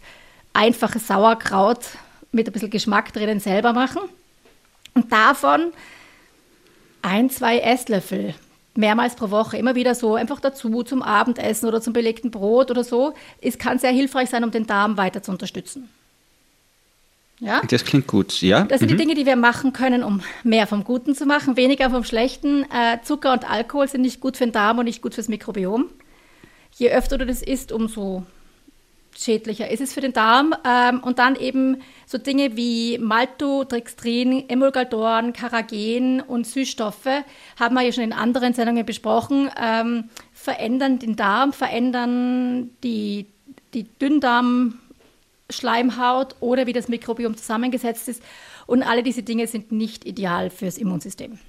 einfaches 0.53 1.07
Sauerkraut 1.07 1.79
mit 2.31 2.47
ein 2.47 2.53
bisschen 2.53 2.69
Geschmack 2.69 3.13
drinnen 3.13 3.39
selber 3.39 3.73
machen. 3.73 4.01
Und 4.93 5.11
davon 5.11 5.71
ein, 7.01 7.29
zwei 7.29 7.59
Esslöffel 7.59 8.35
mehrmals 8.75 9.15
pro 9.15 9.29
Woche, 9.29 9.57
immer 9.57 9.75
wieder 9.75 9.93
so, 9.95 10.15
einfach 10.15 10.39
dazu 10.39 10.83
zum 10.83 11.01
Abendessen 11.01 11.67
oder 11.67 11.81
zum 11.81 11.93
belegten 11.93 12.31
Brot 12.31 12.71
oder 12.71 12.83
so. 12.83 13.13
Es 13.41 13.57
kann 13.57 13.79
sehr 13.79 13.91
hilfreich 13.91 14.29
sein, 14.29 14.43
um 14.43 14.51
den 14.51 14.67
Darm 14.67 14.97
weiter 14.97 15.21
zu 15.21 15.31
unterstützen. 15.31 15.89
Ja? 17.39 17.61
Das 17.69 17.85
klingt 17.85 18.07
gut, 18.07 18.41
ja. 18.41 18.63
Das 18.63 18.79
sind 18.79 18.91
mhm. 18.91 18.97
die 18.97 18.97
Dinge, 18.97 19.15
die 19.15 19.25
wir 19.25 19.35
machen 19.35 19.73
können, 19.73 20.03
um 20.03 20.21
mehr 20.43 20.67
vom 20.67 20.83
Guten 20.83 21.15
zu 21.15 21.25
machen, 21.25 21.57
weniger 21.57 21.89
vom 21.89 22.03
Schlechten. 22.03 22.63
Äh, 22.63 22.99
Zucker 23.03 23.33
und 23.33 23.49
Alkohol 23.49 23.87
sind 23.87 24.01
nicht 24.01 24.19
gut 24.19 24.37
für 24.37 24.45
den 24.45 24.51
Darm 24.51 24.79
und 24.79 24.85
nicht 24.85 25.01
gut 25.01 25.15
fürs 25.15 25.29
Mikrobiom. 25.29 25.85
Je 26.75 26.91
öfter 26.91 27.17
du 27.17 27.25
das 27.25 27.41
isst, 27.41 27.71
umso 27.71 28.25
schädlicher 29.19 29.69
ist 29.69 29.81
es 29.81 29.93
für 29.93 30.01
den 30.01 30.13
Darm. 30.13 30.55
Ähm, 30.65 31.01
und 31.01 31.19
dann 31.19 31.35
eben 31.35 31.83
so 32.05 32.17
Dinge 32.17 32.55
wie 32.55 32.97
Maltodextrin, 32.97 34.49
Emulgatoren, 34.49 35.33
Karagen 35.33 36.21
und 36.21 36.47
Süßstoffe, 36.47 37.09
haben 37.59 37.75
wir 37.75 37.81
ja 37.81 37.91
schon 37.91 38.05
in 38.05 38.13
anderen 38.13 38.53
Sendungen 38.53 38.85
besprochen, 38.85 39.51
ähm, 39.61 40.05
verändern 40.33 40.99
den 40.99 41.15
Darm, 41.15 41.53
verändern 41.53 42.69
die, 42.83 43.27
die 43.73 43.83
Dünndarmschleimhaut 43.83 46.35
oder 46.39 46.67
wie 46.67 46.73
das 46.73 46.87
Mikrobiom 46.87 47.35
zusammengesetzt 47.37 48.07
ist. 48.07 48.21
Und 48.65 48.83
alle 48.83 49.03
diese 49.03 49.23
Dinge 49.23 49.47
sind 49.47 49.71
nicht 49.71 50.05
ideal 50.05 50.49
fürs 50.49 50.77
Immunsystem. 50.77 51.39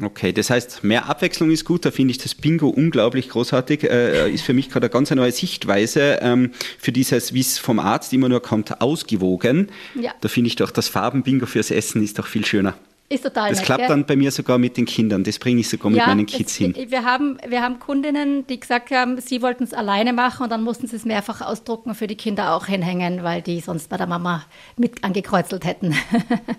Okay, 0.00 0.32
das 0.32 0.50
heißt, 0.50 0.84
mehr 0.84 1.08
Abwechslung 1.08 1.50
ist 1.50 1.64
gut. 1.64 1.86
Da 1.86 1.90
finde 1.90 2.10
ich 2.10 2.18
das 2.18 2.34
Bingo 2.34 2.68
unglaublich 2.68 3.30
großartig. 3.30 3.84
Äh, 3.84 4.30
ist 4.30 4.44
für 4.44 4.52
mich 4.52 4.68
gerade 4.68 4.86
eine 4.86 4.92
ganz 4.92 5.10
neue 5.10 5.32
Sichtweise 5.32 6.18
ähm, 6.20 6.52
für 6.78 6.92
dieses, 6.92 7.32
wie 7.32 7.40
es 7.40 7.58
vom 7.58 7.78
Arzt 7.78 8.12
immer 8.12 8.28
nur 8.28 8.42
kommt, 8.42 8.82
ausgewogen. 8.82 9.68
Ja. 9.94 10.12
Da 10.20 10.28
finde 10.28 10.48
ich 10.48 10.56
doch, 10.56 10.70
das 10.70 10.88
Farbenbingo 10.88 11.46
fürs 11.46 11.70
Essen 11.70 12.02
ist 12.02 12.18
doch 12.18 12.26
viel 12.26 12.44
schöner. 12.44 12.74
Ist 13.08 13.22
total 13.22 13.50
Das 13.50 13.58
nett, 13.58 13.66
klappt 13.66 13.80
gell? 13.82 13.88
dann 13.88 14.04
bei 14.04 14.16
mir 14.16 14.32
sogar 14.32 14.58
mit 14.58 14.76
den 14.76 14.84
Kindern. 14.84 15.22
Das 15.22 15.38
bringe 15.38 15.60
ich 15.60 15.68
sogar 15.68 15.90
mit 15.92 16.00
ja, 16.00 16.08
meinen 16.08 16.26
Kids 16.26 16.52
es, 16.52 16.56
hin. 16.56 16.74
Wir 16.88 17.04
haben, 17.04 17.38
wir 17.46 17.62
haben 17.62 17.78
Kundinnen, 17.78 18.44
die 18.48 18.58
gesagt 18.58 18.90
haben, 18.90 19.20
sie 19.20 19.42
wollten 19.42 19.62
es 19.62 19.72
alleine 19.72 20.12
machen 20.12 20.42
und 20.42 20.50
dann 20.50 20.64
mussten 20.64 20.88
sie 20.88 20.96
es 20.96 21.04
mehrfach 21.04 21.40
ausdrucken 21.40 21.94
für 21.94 22.08
die 22.08 22.16
Kinder 22.16 22.52
auch 22.52 22.66
hinhängen, 22.66 23.22
weil 23.22 23.42
die 23.42 23.60
sonst 23.60 23.90
bei 23.90 23.96
der 23.96 24.08
Mama 24.08 24.44
mit 24.76 25.04
angekreuzelt 25.04 25.64
hätten. 25.64 25.94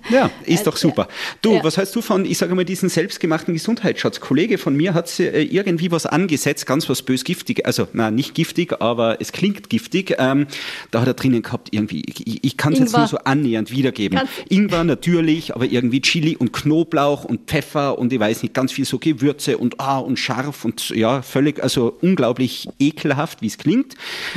Ja, 0.09 0.29
ist 0.45 0.59
also, 0.59 0.71
doch 0.71 0.77
super. 0.77 1.07
Du, 1.41 1.55
ja. 1.55 1.63
was 1.63 1.75
hältst 1.75 1.93
du 1.95 2.01
von, 2.01 2.23
ich 2.23 2.37
sage 2.37 2.55
mal, 2.55 2.63
diesen 2.63 2.87
selbstgemachten 2.87 3.53
Gesundheitsschatz? 3.53 4.21
Kollege 4.21 4.57
von 4.57 4.73
mir 4.73 4.93
hat 4.93 5.19
äh, 5.19 5.41
irgendwie 5.43 5.91
was 5.91 6.05
angesetzt, 6.05 6.65
ganz 6.65 6.87
was 6.87 7.01
bös 7.01 7.25
giftig, 7.25 7.65
also 7.65 7.87
na 7.91 8.09
nicht 8.09 8.33
giftig, 8.33 8.81
aber 8.81 9.19
es 9.19 9.33
klingt 9.33 9.69
giftig. 9.69 10.15
Ähm, 10.17 10.47
da 10.91 11.01
hat 11.01 11.07
er 11.07 11.13
drinnen 11.13 11.41
gehabt 11.41 11.69
irgendwie, 11.71 12.03
ich, 12.07 12.43
ich 12.43 12.57
kann 12.57 12.71
es 12.71 12.79
jetzt 12.79 12.95
nur 12.95 13.07
so 13.07 13.17
annähernd 13.17 13.69
wiedergeben. 13.69 14.17
Kannst 14.17 14.33
Ingwer 14.49 14.85
natürlich, 14.85 15.53
aber 15.53 15.65
irgendwie 15.65 16.01
Chili 16.01 16.36
und 16.37 16.53
Knoblauch 16.53 17.25
und 17.25 17.47
Pfeffer 17.47 17.97
und 17.97 18.13
ich 18.13 18.19
weiß 18.19 18.43
nicht, 18.43 18.53
ganz 18.53 18.71
viel 18.71 18.85
so 18.85 18.99
Gewürze 18.99 19.57
und 19.57 19.79
ah 19.79 19.99
und 19.99 20.17
scharf 20.17 20.65
und 20.65 20.89
ja, 20.89 21.21
völlig, 21.21 21.61
also 21.61 21.97
unglaublich 22.01 22.67
ekelhaft, 22.79 23.41
wie 23.41 23.47
es 23.47 23.57
klingt. 23.57 23.95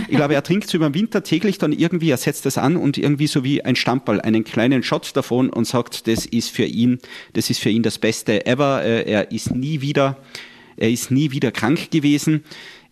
Ich 0.08 0.16
glaube, 0.16 0.34
er 0.34 0.42
trinkt 0.42 0.66
es 0.66 0.74
über 0.74 0.88
den 0.88 0.94
Winter 0.94 1.22
täglich 1.22 1.58
dann 1.58 1.72
irgendwie, 1.72 2.10
er 2.10 2.16
setzt 2.16 2.46
das 2.46 2.58
an 2.58 2.76
und 2.76 2.98
irgendwie 2.98 3.26
so 3.26 3.44
wie 3.44 3.64
ein 3.64 3.76
Stammball, 3.76 4.20
einen 4.20 4.44
kleinen 4.44 4.82
Shot 4.82 5.16
davon 5.16 5.50
und 5.50 5.66
sagt, 5.66 6.06
das 6.06 6.26
ist 6.26 6.50
für 6.50 6.64
ihn, 6.64 6.98
das 7.32 7.50
ist 7.50 7.60
für 7.60 7.70
ihn 7.70 7.82
das 7.82 7.98
Beste 7.98 8.46
ever. 8.46 8.82
Äh, 8.82 9.10
er 9.10 9.32
ist 9.32 9.54
nie 9.54 9.80
wieder, 9.80 10.16
er 10.76 10.90
ist 10.90 11.10
nie 11.10 11.30
wieder 11.30 11.52
krank 11.52 11.90
gewesen. 11.90 12.44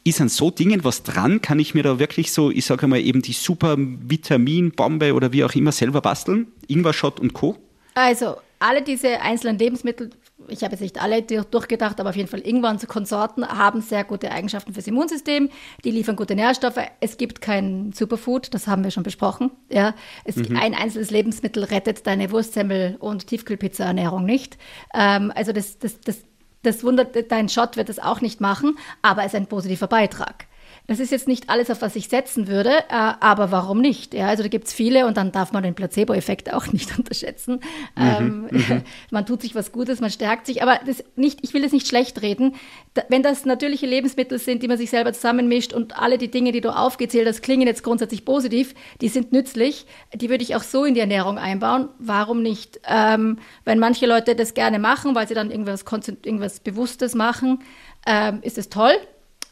Ist 0.04 0.20
an 0.20 0.28
so 0.28 0.50
Dingen 0.50 0.84
was 0.84 1.02
dran? 1.02 1.42
Kann 1.42 1.58
ich 1.58 1.74
mir 1.74 1.82
da 1.82 1.98
wirklich 1.98 2.32
so, 2.32 2.50
ich 2.50 2.64
sage 2.64 2.86
mal, 2.86 3.00
eben 3.00 3.20
die 3.20 3.32
super 3.32 3.76
Vitaminbombe 3.78 5.14
oder 5.14 5.32
wie 5.32 5.44
auch 5.44 5.54
immer 5.54 5.72
selber 5.72 6.00
basteln? 6.00 6.46
Ingwer-Shot 6.68 7.20
und 7.20 7.34
Co.? 7.34 7.58
Also, 7.94 8.36
alle 8.60 8.82
diese 8.82 9.20
einzelnen 9.20 9.58
Lebensmittel, 9.58 10.10
ich 10.48 10.62
habe 10.62 10.72
jetzt 10.72 10.80
nicht 10.80 11.00
alle 11.02 11.22
durchgedacht, 11.22 12.00
aber 12.00 12.10
auf 12.10 12.16
jeden 12.16 12.28
Fall 12.28 12.40
Ingwer 12.46 12.70
und 12.70 12.86
Konsorten 12.88 13.46
haben 13.46 13.80
sehr 13.80 14.04
gute 14.04 14.30
Eigenschaften 14.30 14.72
fürs 14.72 14.86
Immunsystem. 14.86 15.50
Die 15.84 15.90
liefern 15.90 16.16
gute 16.16 16.34
Nährstoffe. 16.34 16.80
Es 17.00 17.16
gibt 17.16 17.40
kein 17.40 17.92
Superfood, 17.92 18.54
das 18.54 18.66
haben 18.66 18.84
wir 18.84 18.90
schon 18.90 19.02
besprochen. 19.02 19.50
Ja, 19.70 19.94
es, 20.24 20.36
mhm. 20.36 20.56
ein 20.56 20.74
einzelnes 20.74 21.10
Lebensmittel 21.10 21.64
rettet 21.64 22.06
deine 22.06 22.30
Wurstsemmel 22.30 22.96
und 22.98 23.26
Tiefkühlpizza-Ernährung 23.26 24.24
nicht. 24.24 24.58
Ähm, 24.94 25.32
also 25.34 25.52
das, 25.52 25.78
das, 25.78 26.00
das 26.00 26.24
das 26.62 26.82
wundert, 26.82 27.30
dein 27.30 27.48
Shot 27.48 27.76
wird 27.76 27.88
es 27.88 28.00
auch 28.00 28.20
nicht 28.20 28.40
machen, 28.40 28.76
aber 29.00 29.22
es 29.22 29.28
ist 29.28 29.36
ein 29.36 29.46
positiver 29.46 29.86
Beitrag. 29.86 30.47
Das 30.88 31.00
ist 31.00 31.12
jetzt 31.12 31.28
nicht 31.28 31.50
alles, 31.50 31.70
auf 31.70 31.82
was 31.82 31.94
ich 31.96 32.08
setzen 32.08 32.48
würde, 32.48 32.70
äh, 32.70 33.12
aber 33.20 33.52
warum 33.52 33.82
nicht? 33.82 34.14
Ja, 34.14 34.28
also 34.28 34.42
da 34.42 34.48
gibt 34.48 34.68
es 34.68 34.72
viele 34.72 35.06
und 35.06 35.18
dann 35.18 35.32
darf 35.32 35.52
man 35.52 35.62
den 35.62 35.74
Placebo-Effekt 35.74 36.50
auch 36.54 36.66
nicht 36.68 36.98
unterschätzen. 36.98 37.60
Mhm, 37.94 38.02
ähm, 38.18 38.48
mhm. 38.50 38.82
man 39.10 39.26
tut 39.26 39.42
sich 39.42 39.54
was 39.54 39.70
Gutes, 39.70 40.00
man 40.00 40.10
stärkt 40.10 40.46
sich, 40.46 40.62
aber 40.62 40.80
das 40.86 41.04
nicht, 41.14 41.40
ich 41.42 41.52
will 41.52 41.62
es 41.62 41.72
nicht 41.72 41.86
schlecht 41.86 42.22
reden. 42.22 42.54
Da, 42.94 43.02
wenn 43.10 43.22
das 43.22 43.44
natürliche 43.44 43.84
Lebensmittel 43.84 44.38
sind, 44.38 44.62
die 44.62 44.68
man 44.68 44.78
sich 44.78 44.88
selber 44.88 45.12
zusammenmischt 45.12 45.74
und 45.74 45.98
alle 45.98 46.16
die 46.16 46.30
Dinge, 46.30 46.52
die 46.52 46.62
du 46.62 46.74
aufgezählt 46.74 47.28
hast, 47.28 47.42
klingen 47.42 47.68
jetzt 47.68 47.82
grundsätzlich 47.82 48.24
positiv, 48.24 48.74
die 49.02 49.08
sind 49.08 49.30
nützlich, 49.30 49.84
die 50.14 50.30
würde 50.30 50.42
ich 50.42 50.56
auch 50.56 50.62
so 50.62 50.86
in 50.86 50.94
die 50.94 51.00
Ernährung 51.00 51.36
einbauen. 51.36 51.90
Warum 51.98 52.40
nicht? 52.42 52.80
Ähm, 52.88 53.38
wenn 53.66 53.78
manche 53.78 54.06
Leute 54.06 54.34
das 54.34 54.54
gerne 54.54 54.78
machen, 54.78 55.14
weil 55.14 55.28
sie 55.28 55.34
dann 55.34 55.50
irgendwas, 55.50 55.84
irgendwas 56.24 56.60
Bewusstes 56.60 57.14
machen, 57.14 57.58
ähm, 58.06 58.38
ist 58.40 58.56
es 58.56 58.70
toll. 58.70 58.94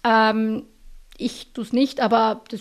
Ähm, 0.02 0.62
ich 1.18 1.52
tue 1.52 1.64
es 1.64 1.72
nicht, 1.72 2.00
aber 2.00 2.42
das 2.50 2.60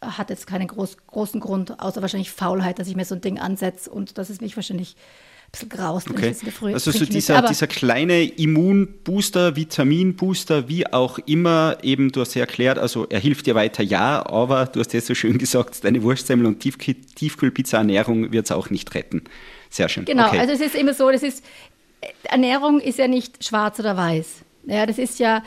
hat 0.00 0.30
jetzt 0.30 0.46
keinen 0.46 0.68
groß, 0.68 0.96
großen 1.06 1.40
Grund, 1.40 1.80
außer 1.80 2.02
wahrscheinlich 2.02 2.30
Faulheit, 2.30 2.78
dass 2.78 2.88
ich 2.88 2.96
mir 2.96 3.04
so 3.04 3.14
ein 3.14 3.20
Ding 3.20 3.38
ansetze 3.38 3.90
und 3.90 4.18
dass 4.18 4.30
es 4.30 4.40
mich 4.40 4.56
wahrscheinlich 4.56 4.94
ein 4.94 5.52
bisschen 5.52 5.68
graust. 5.68 6.10
Okay. 6.10 6.34
also 6.72 6.90
so 6.90 7.04
dieser, 7.04 7.42
dieser 7.42 7.66
kleine 7.66 8.24
Immunbooster, 8.24 9.56
Vitaminbooster, 9.56 10.68
wie 10.68 10.86
auch 10.92 11.18
immer, 11.20 11.78
eben 11.82 12.12
du 12.12 12.20
hast 12.20 12.34
ja 12.34 12.42
erklärt, 12.42 12.78
also 12.78 13.06
er 13.08 13.20
hilft 13.20 13.46
dir 13.46 13.54
weiter, 13.54 13.82
ja, 13.82 14.24
aber 14.26 14.66
du 14.66 14.80
hast 14.80 14.92
ja 14.92 15.00
so 15.00 15.14
schön 15.14 15.38
gesagt, 15.38 15.84
deine 15.84 16.02
Wurstsemmel 16.02 16.46
und 16.46 16.60
Tief 16.60 16.76
Tiefkühlpizza-Ernährung 16.76 18.32
wird 18.32 18.46
es 18.46 18.52
auch 18.52 18.70
nicht 18.70 18.94
retten. 18.94 19.24
Sehr 19.70 19.88
schön. 19.88 20.04
Genau, 20.04 20.28
okay. 20.28 20.38
also 20.38 20.52
es 20.52 20.60
ist 20.60 20.74
immer 20.74 20.94
so, 20.94 21.10
das 21.10 21.22
ist, 21.22 21.44
Ernährung 22.24 22.80
ist 22.80 22.98
ja 22.98 23.08
nicht 23.08 23.44
schwarz 23.44 23.80
oder 23.80 23.96
weiß. 23.96 24.26
Ja, 24.66 24.84
das 24.84 24.98
ist 24.98 25.18
ja 25.18 25.42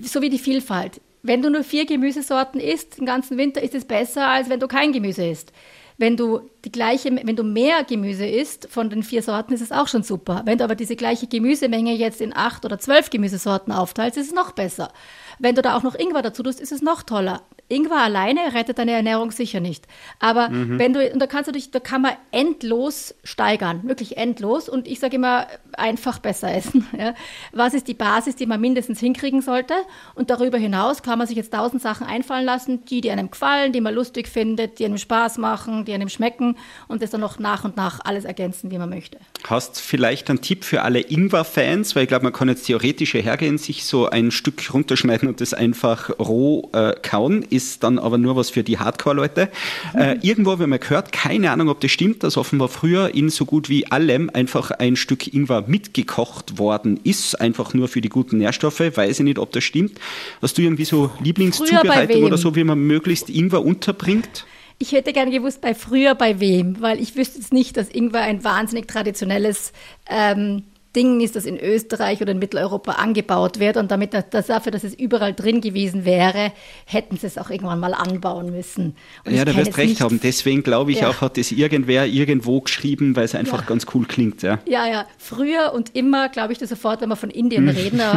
so 0.00 0.22
wie 0.22 0.30
die 0.30 0.38
Vielfalt 0.38 1.00
wenn 1.22 1.42
du 1.42 1.50
nur 1.50 1.64
vier 1.64 1.86
Gemüsesorten 1.86 2.60
isst, 2.60 2.98
den 2.98 3.06
ganzen 3.06 3.38
Winter, 3.38 3.62
ist 3.62 3.74
es 3.74 3.84
besser, 3.84 4.28
als 4.28 4.48
wenn 4.48 4.60
du 4.60 4.68
kein 4.68 4.92
Gemüse 4.92 5.26
isst. 5.26 5.52
Wenn 5.96 6.16
du 6.16 6.48
die 6.64 6.72
gleiche, 6.72 7.10
wenn 7.10 7.36
du 7.36 7.44
mehr 7.44 7.84
Gemüse 7.84 8.26
isst 8.26 8.68
von 8.70 8.90
den 8.90 9.02
vier 9.02 9.22
Sorten, 9.22 9.52
ist 9.52 9.60
es 9.60 9.70
auch 9.70 9.86
schon 9.86 10.02
super. 10.02 10.42
Wenn 10.44 10.58
du 10.58 10.64
aber 10.64 10.74
diese 10.74 10.96
gleiche 10.96 11.28
Gemüsemenge 11.28 11.94
jetzt 11.94 12.20
in 12.20 12.34
acht 12.34 12.64
oder 12.64 12.78
zwölf 12.78 13.10
Gemüsesorten 13.10 13.72
aufteilst, 13.72 14.18
ist 14.18 14.28
es 14.28 14.34
noch 14.34 14.52
besser. 14.52 14.92
Wenn 15.38 15.54
du 15.54 15.62
da 15.62 15.76
auch 15.76 15.84
noch 15.84 15.94
Ingwer 15.94 16.22
dazu 16.22 16.42
tust, 16.42 16.60
ist 16.60 16.72
es 16.72 16.82
noch 16.82 17.04
toller. 17.04 17.42
Ingwer 17.68 17.98
alleine 17.98 18.54
rettet 18.54 18.78
deine 18.78 18.92
Ernährung 18.92 19.30
sicher 19.30 19.60
nicht. 19.60 19.86
Aber 20.18 20.48
mhm. 20.48 20.78
wenn 20.78 20.94
du, 20.94 21.12
und 21.12 21.20
da 21.20 21.26
kannst 21.26 21.48
du 21.48 21.52
dich, 21.52 21.70
da 21.70 21.80
kann 21.80 22.02
man 22.02 22.12
endlos 22.32 23.14
steigern, 23.24 23.82
wirklich 23.84 24.16
endlos. 24.16 24.68
Und 24.68 24.88
ich 24.88 25.00
sage 25.00 25.16
immer, 25.16 25.46
einfach 25.76 26.18
besser 26.18 26.52
essen. 26.52 26.86
Ja. 26.98 27.14
Was 27.52 27.74
ist 27.74 27.86
die 27.86 27.94
Basis, 27.94 28.34
die 28.34 28.46
man 28.46 28.60
mindestens 28.60 28.98
hinkriegen 28.98 29.40
sollte? 29.40 29.74
Und 30.16 30.30
darüber 30.30 30.58
hinaus 30.58 31.02
kann 31.02 31.18
man 31.18 31.28
sich 31.28 31.36
jetzt 31.36 31.52
tausend 31.52 31.80
Sachen 31.80 32.06
einfallen 32.06 32.44
lassen, 32.44 32.84
die, 32.86 33.00
die 33.00 33.10
einem 33.10 33.30
gefallen, 33.30 33.72
die 33.72 33.80
man 33.80 33.94
lustig 33.94 34.26
findet, 34.26 34.80
die 34.80 34.84
einem 34.84 34.98
Spaß 34.98 35.38
machen, 35.38 35.84
die 35.84 35.92
einem 35.92 36.08
schmecken 36.08 36.47
und 36.86 37.02
das 37.02 37.10
dann 37.10 37.20
noch 37.20 37.38
nach 37.38 37.64
und 37.64 37.76
nach 37.76 38.00
alles 38.04 38.24
ergänzen, 38.24 38.70
wie 38.70 38.78
man 38.78 38.90
möchte. 38.90 39.18
Hast 39.44 39.80
vielleicht 39.80 40.30
einen 40.30 40.40
Tipp 40.40 40.64
für 40.64 40.82
alle 40.82 41.00
Ingwer-Fans? 41.00 41.96
Weil 41.96 42.04
ich 42.04 42.08
glaube, 42.08 42.24
man 42.24 42.32
kann 42.32 42.48
jetzt 42.48 42.66
theoretisch 42.66 43.14
hergehen, 43.14 43.58
sich 43.58 43.84
so 43.84 44.08
ein 44.08 44.30
Stück 44.30 44.72
runterschneiden 44.72 45.28
und 45.28 45.40
das 45.40 45.54
einfach 45.54 46.10
roh 46.18 46.70
äh, 46.72 46.94
kauen 47.02 47.42
ist 47.42 47.82
dann 47.82 47.98
aber 47.98 48.18
nur 48.18 48.36
was 48.36 48.50
für 48.50 48.62
die 48.62 48.78
Hardcore-Leute. 48.78 49.48
Mhm. 49.94 50.00
Äh, 50.00 50.18
irgendwo 50.22 50.52
habe 50.52 50.64
ich 50.64 50.68
mal 50.68 50.78
gehört, 50.78 51.12
keine 51.12 51.50
Ahnung, 51.50 51.68
ob 51.68 51.80
das 51.80 51.90
stimmt, 51.90 52.22
dass 52.22 52.36
offenbar 52.36 52.68
früher 52.68 53.14
in 53.14 53.30
so 53.30 53.44
gut 53.44 53.68
wie 53.68 53.86
allem 53.90 54.30
einfach 54.32 54.70
ein 54.70 54.96
Stück 54.96 55.32
Ingwer 55.32 55.64
mitgekocht 55.66 56.58
worden 56.58 57.00
ist, 57.04 57.40
einfach 57.40 57.74
nur 57.74 57.88
für 57.88 58.00
die 58.00 58.08
guten 58.08 58.38
Nährstoffe. 58.38 58.80
Weiß 58.80 59.18
ich 59.18 59.24
nicht, 59.24 59.38
ob 59.38 59.52
das 59.52 59.64
stimmt. 59.64 59.98
Hast 60.42 60.58
du 60.58 60.62
irgendwie 60.62 60.84
so 60.84 61.10
Lieblingszubereitung 61.20 62.24
oder 62.24 62.38
so, 62.38 62.54
wie 62.54 62.64
man 62.64 62.78
möglichst 62.78 63.30
Ingwer 63.30 63.64
unterbringt? 63.64 64.46
Ich 64.78 64.92
hätte 64.92 65.12
gerne 65.12 65.32
gewusst, 65.32 65.60
bei 65.60 65.74
früher 65.74 66.14
bei 66.14 66.38
wem, 66.38 66.80
weil 66.80 67.00
ich 67.00 67.16
wüsste 67.16 67.38
jetzt 67.38 67.52
nicht, 67.52 67.76
dass 67.76 67.88
Ingwer 67.88 68.22
ein 68.22 68.44
wahnsinnig 68.44 68.86
traditionelles 68.86 69.72
ähm, 70.08 70.64
Ding 70.98 71.20
ist, 71.20 71.36
das 71.36 71.44
in 71.44 71.60
Österreich 71.60 72.20
oder 72.20 72.32
in 72.32 72.40
Mitteleuropa 72.40 72.92
angebaut 72.92 73.60
wird. 73.60 73.76
Und 73.76 73.92
damit 73.92 74.14
das, 74.14 74.48
dafür, 74.48 74.72
dass 74.72 74.82
es 74.82 74.94
überall 74.94 75.32
drin 75.32 75.60
gewesen 75.60 76.04
wäre, 76.04 76.50
hätten 76.86 77.16
sie 77.16 77.28
es 77.28 77.38
auch 77.38 77.50
irgendwann 77.50 77.78
mal 77.78 77.94
anbauen 77.94 78.50
müssen. 78.50 78.96
Und 79.24 79.32
ja, 79.32 79.44
da 79.44 79.54
wirst 79.54 79.76
recht 79.76 80.00
haben. 80.00 80.18
Deswegen 80.20 80.64
glaube 80.64 80.90
ich 80.90 81.00
ja. 81.00 81.10
auch, 81.10 81.20
hat 81.20 81.38
es 81.38 81.52
irgendwer 81.52 82.06
irgendwo 82.06 82.60
geschrieben, 82.60 83.14
weil 83.14 83.24
es 83.26 83.36
einfach 83.36 83.60
ja. 83.60 83.66
ganz 83.66 83.86
cool 83.94 84.06
klingt. 84.06 84.42
Ja, 84.42 84.58
ja. 84.66 84.88
ja. 84.88 85.06
Früher 85.18 85.72
und 85.72 85.94
immer 85.94 86.28
glaube 86.30 86.52
ich 86.52 86.58
da 86.58 86.66
sofort, 86.66 87.00
wenn 87.00 87.08
wir 87.08 87.16
von 87.16 87.30
Indien 87.30 87.68
reden. 87.68 88.00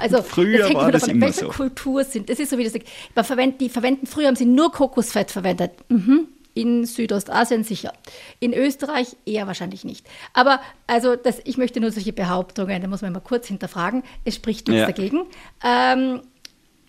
Also, 0.00 0.22
früher 0.22 0.58
das 0.58 0.74
war 0.74 0.92
das 0.92 1.02
davon, 1.02 1.16
immer 1.16 1.32
so. 1.32 1.48
Kultur 1.48 2.04
sind. 2.04 2.28
Das 2.28 2.38
ist 2.38 2.50
so 2.50 2.58
wie 2.58 2.64
das. 2.64 3.26
Verwenden, 3.26 3.58
die 3.58 3.68
verwenden, 3.68 4.06
früher 4.06 4.26
haben 4.26 4.36
sie 4.36 4.44
nur 4.44 4.72
Kokosfett 4.72 5.30
verwendet. 5.30 5.72
Mhm 5.88 6.28
in 6.56 6.86
Südostasien 6.86 7.62
sicher. 7.64 7.92
In 8.40 8.54
Österreich 8.54 9.16
eher 9.26 9.46
wahrscheinlich 9.46 9.84
nicht. 9.84 10.06
Aber 10.32 10.60
also 10.86 11.14
das, 11.14 11.40
ich 11.44 11.58
möchte 11.58 11.80
nur 11.80 11.92
solche 11.92 12.14
Behauptungen, 12.14 12.80
da 12.80 12.88
muss 12.88 13.02
man 13.02 13.12
mal 13.12 13.20
kurz 13.20 13.46
hinterfragen. 13.46 14.02
Es 14.24 14.36
spricht 14.36 14.66
nichts 14.66 14.80
ja. 14.80 14.86
dagegen. 14.86 15.26
Ähm, 15.62 16.22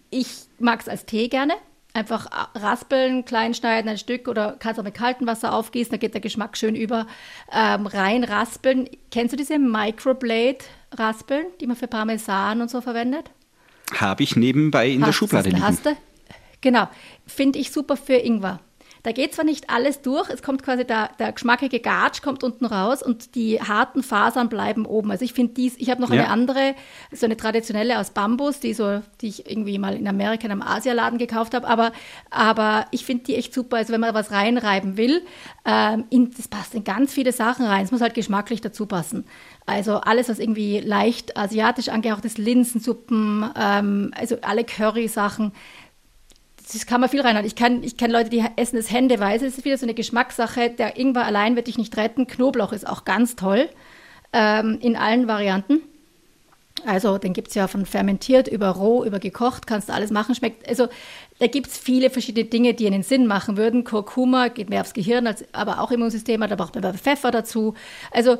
ich 0.09 0.27
mag 0.57 0.79
es 0.79 0.87
als 0.87 1.05
Tee 1.05 1.27
gerne. 1.27 1.53
Einfach 1.93 2.27
raspeln, 2.55 3.25
klein 3.25 3.53
schneiden, 3.53 3.89
ein 3.89 3.97
Stück 3.97 4.27
oder 4.27 4.55
kannst 4.57 4.79
auch 4.79 4.83
mit 4.83 4.93
kaltem 4.93 5.27
Wasser 5.27 5.53
aufgießen, 5.53 5.91
da 5.91 5.97
geht 5.97 6.13
der 6.13 6.21
Geschmack 6.21 6.55
schön 6.55 6.75
über. 6.75 7.07
Ähm, 7.51 7.87
rein 7.87 8.23
raspeln. 8.23 8.87
Kennst 9.11 9.33
du 9.33 9.37
diese 9.37 9.59
Microblade-Raspeln, 9.59 11.47
die 11.59 11.67
man 11.67 11.75
für 11.75 11.87
Parmesan 11.87 12.61
und 12.61 12.69
so 12.69 12.81
verwendet? 12.81 13.31
Habe 13.95 14.23
ich 14.23 14.35
nebenbei 14.35 14.89
in 14.89 15.01
hast, 15.01 15.07
der 15.07 15.13
Schublade 15.13 15.49
liegen. 15.49 15.63
Hast 15.63 15.85
du? 15.85 15.97
Genau. 16.61 16.87
Finde 17.25 17.59
ich 17.59 17.71
super 17.71 17.97
für 17.97 18.15
Ingwer. 18.15 18.59
Da 19.07 19.13
geht 19.13 19.33
zwar 19.33 19.45
nicht 19.45 19.69
alles 19.69 20.01
durch, 20.01 20.29
es 20.29 20.43
kommt 20.43 20.63
quasi 20.63 20.83
der, 20.83 21.11
der 21.17 21.31
geschmackige 21.31 21.79
Gatsch 21.79 22.21
kommt 22.21 22.43
unten 22.43 22.65
raus 22.65 23.01
und 23.01 23.35
die 23.35 23.57
harten 23.61 24.03
Fasern 24.03 24.49
bleiben 24.49 24.85
oben. 24.85 25.11
Also 25.11 25.23
ich 25.23 25.31
finde 25.31 25.53
dies, 25.53 25.77
ich 25.77 25.89
habe 25.89 26.01
noch 26.01 26.09
ja. 26.09 26.23
eine 26.23 26.29
andere, 26.29 26.75
so 27.13 27.25
eine 27.25 27.37
traditionelle 27.37 27.99
aus 27.99 28.09
Bambus, 28.09 28.59
die 28.59 28.73
so, 28.73 29.01
die 29.21 29.27
ich 29.27 29.49
irgendwie 29.49 29.79
mal 29.79 29.95
in 29.95 30.09
Amerika 30.09 30.43
in 30.43 30.51
einem 30.51 30.61
Asialaden 30.61 31.19
gekauft 31.19 31.53
habe, 31.53 31.65
aber, 31.69 31.93
aber 32.31 32.85
ich 32.91 33.05
finde 33.05 33.23
die 33.23 33.35
echt 33.35 33.53
super. 33.53 33.77
Also 33.77 33.93
wenn 33.93 34.01
man 34.01 34.13
was 34.13 34.31
reinreiben 34.31 34.97
will, 34.97 35.21
ähm, 35.63 36.03
in, 36.09 36.31
das 36.35 36.49
passt 36.49 36.75
in 36.75 36.83
ganz 36.83 37.13
viele 37.13 37.31
Sachen 37.31 37.65
rein. 37.65 37.85
Es 37.85 37.91
muss 37.91 38.01
halt 38.01 38.13
geschmacklich 38.13 38.59
dazu 38.59 38.87
passen. 38.87 39.23
Also 39.65 40.01
alles, 40.01 40.27
was 40.27 40.37
irgendwie 40.37 40.81
leicht 40.81 41.37
asiatisch 41.37 41.87
angehaucht 41.87 42.25
ist, 42.25 42.37
Linsensuppen, 42.37 43.49
ähm, 43.57 44.11
also 44.17 44.35
alle 44.41 44.65
Curry-Sachen, 44.65 45.53
das 46.71 46.85
kann 46.85 47.01
man 47.01 47.09
viel 47.09 47.21
reinhauen. 47.21 47.45
Ich 47.45 47.55
kenne 47.55 47.85
ich 47.85 47.97
kenn 47.97 48.11
Leute, 48.11 48.29
die 48.29 48.43
essen 48.55 48.77
es 48.77 48.91
händeweise. 48.91 49.45
Das 49.45 49.57
ist 49.57 49.65
wieder 49.65 49.77
so 49.77 49.85
eine 49.85 49.93
Geschmackssache. 49.93 50.69
Der 50.69 50.97
Ingwer 50.97 51.25
allein 51.25 51.55
wird 51.55 51.67
dich 51.67 51.77
nicht 51.77 51.95
retten. 51.97 52.27
Knoblauch 52.27 52.73
ist 52.73 52.87
auch 52.87 53.05
ganz 53.05 53.35
toll 53.35 53.69
ähm, 54.33 54.77
in 54.81 54.95
allen 54.95 55.27
Varianten. 55.27 55.81
Also 56.85 57.17
den 57.17 57.33
gibt 57.33 57.49
es 57.49 57.55
ja 57.55 57.67
von 57.67 57.85
fermentiert 57.85 58.47
über 58.47 58.69
roh, 58.69 59.03
über 59.03 59.19
gekocht, 59.19 59.65
kannst 59.65 59.89
du 59.89 59.93
alles 59.93 60.11
machen, 60.11 60.35
schmeckt. 60.35 60.67
Also 60.69 60.87
da 61.39 61.47
gibt 61.47 61.67
es 61.67 61.77
viele 61.77 62.09
verschiedene 62.09 62.45
Dinge, 62.45 62.73
die 62.73 62.85
einen 62.85 63.03
Sinn 63.03 63.25
machen 63.25 63.57
würden. 63.57 63.83
Kurkuma 63.83 64.49
geht 64.49 64.69
mehr 64.69 64.81
aufs 64.81 64.93
Gehirn, 64.93 65.25
als, 65.25 65.43
aber 65.53 65.81
auch 65.81 65.91
Immunsystem, 65.91 66.39
da 66.41 66.55
braucht 66.55 66.75
man 66.75 66.97
Pfeffer 66.97 67.31
dazu. 67.31 67.73
Also 68.11 68.37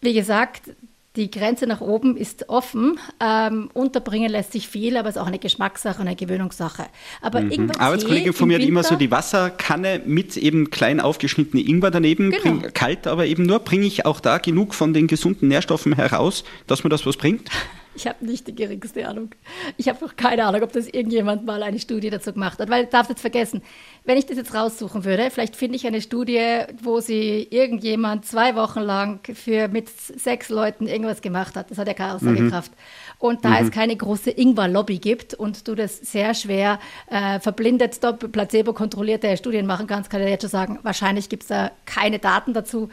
wie 0.00 0.14
gesagt, 0.14 0.70
die 1.16 1.30
Grenze 1.30 1.66
nach 1.66 1.80
oben 1.80 2.16
ist 2.16 2.48
offen. 2.48 2.98
Ähm, 3.20 3.68
unterbringen 3.74 4.30
lässt 4.30 4.52
sich 4.52 4.68
viel, 4.68 4.96
aber 4.96 5.08
es 5.08 5.16
ist 5.16 5.20
auch 5.20 5.26
eine 5.26 5.40
Geschmackssache 5.40 6.00
eine 6.00 6.14
Gewöhnungssache. 6.14 6.86
Aber 7.20 7.40
mhm. 7.40 7.50
Ingwer 7.50 7.80
Arbeitskollege 7.80 8.32
von 8.32 8.48
mir 8.48 8.58
hat 8.58 8.64
immer 8.64 8.84
so 8.84 8.94
die 8.94 9.10
Wasserkanne 9.10 10.02
mit 10.04 10.36
eben 10.36 10.70
klein 10.70 11.00
aufgeschnittene 11.00 11.62
Ingwer 11.62 11.90
daneben, 11.90 12.30
genau. 12.30 12.42
bring, 12.42 12.72
kalt 12.72 13.06
aber 13.06 13.26
eben 13.26 13.44
nur. 13.44 13.58
Bringe 13.58 13.86
ich 13.86 14.06
auch 14.06 14.20
da 14.20 14.38
genug 14.38 14.74
von 14.74 14.94
den 14.94 15.08
gesunden 15.08 15.48
Nährstoffen 15.48 15.94
heraus, 15.94 16.44
dass 16.66 16.84
mir 16.84 16.90
das 16.90 17.04
was 17.06 17.16
bringt? 17.16 17.48
Ich 17.94 18.06
habe 18.06 18.24
nicht 18.24 18.46
die 18.46 18.54
geringste 18.54 19.06
Ahnung. 19.06 19.30
Ich 19.76 19.88
habe 19.88 20.04
noch 20.04 20.14
keine 20.14 20.44
Ahnung, 20.44 20.62
ob 20.62 20.72
das 20.72 20.86
irgendjemand 20.86 21.44
mal 21.44 21.62
eine 21.62 21.78
Studie 21.78 22.10
dazu 22.10 22.32
gemacht 22.32 22.58
hat. 22.60 22.70
Weil, 22.70 22.86
darf 22.86 23.08
jetzt 23.08 23.20
vergessen, 23.20 23.62
wenn 24.04 24.16
ich 24.16 24.26
das 24.26 24.36
jetzt 24.36 24.54
raussuchen 24.54 25.04
würde, 25.04 25.30
vielleicht 25.30 25.56
finde 25.56 25.76
ich 25.76 25.86
eine 25.86 26.00
Studie, 26.00 26.62
wo 26.82 27.00
sie 27.00 27.48
irgendjemand 27.50 28.24
zwei 28.26 28.54
Wochen 28.54 28.80
lang 28.80 29.20
für 29.34 29.68
mit 29.68 29.88
sechs 29.88 30.48
Leuten 30.50 30.86
irgendwas 30.86 31.20
gemacht 31.20 31.56
hat. 31.56 31.70
Das 31.70 31.78
hat 31.78 31.88
ja 31.88 31.94
keine 31.94 32.14
Aussagekraft. 32.14 32.70
Mhm. 32.70 32.76
Und 33.18 33.44
da 33.44 33.50
mhm. 33.50 33.66
es 33.66 33.70
keine 33.70 33.96
große 33.96 34.30
Ingwer-Lobby 34.30 34.98
gibt 34.98 35.34
und 35.34 35.66
du 35.66 35.74
das 35.74 35.98
sehr 35.98 36.32
schwer 36.34 36.78
äh, 37.08 37.40
verblindet, 37.40 38.00
placebo-kontrollierte 38.32 39.36
Studien 39.36 39.66
machen 39.66 39.86
kannst, 39.86 40.10
kann 40.10 40.22
ich 40.22 40.28
jetzt 40.28 40.42
schon 40.42 40.50
sagen, 40.50 40.78
wahrscheinlich 40.82 41.28
gibt 41.28 41.42
es 41.42 41.48
da 41.48 41.72
keine 41.84 42.18
Daten 42.18 42.54
dazu. 42.54 42.88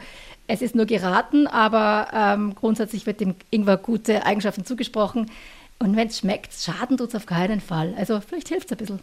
Es 0.48 0.62
ist 0.62 0.74
nur 0.74 0.86
geraten, 0.86 1.46
aber 1.46 2.08
ähm, 2.12 2.54
grundsätzlich 2.54 3.06
wird 3.06 3.20
dem 3.20 3.34
Ingwer 3.50 3.76
gute 3.76 4.24
Eigenschaften 4.24 4.64
zugesprochen. 4.64 5.30
Und 5.78 5.94
wenn 5.94 6.08
es 6.08 6.18
schmeckt, 6.18 6.52
schaden 6.54 6.96
tut 6.96 7.10
es 7.10 7.14
auf 7.14 7.26
keinen 7.26 7.60
Fall. 7.60 7.94
Also 7.96 8.20
vielleicht 8.26 8.48
hilft 8.48 8.66
es 8.66 8.72
ein 8.72 8.78
bisschen. 8.78 9.00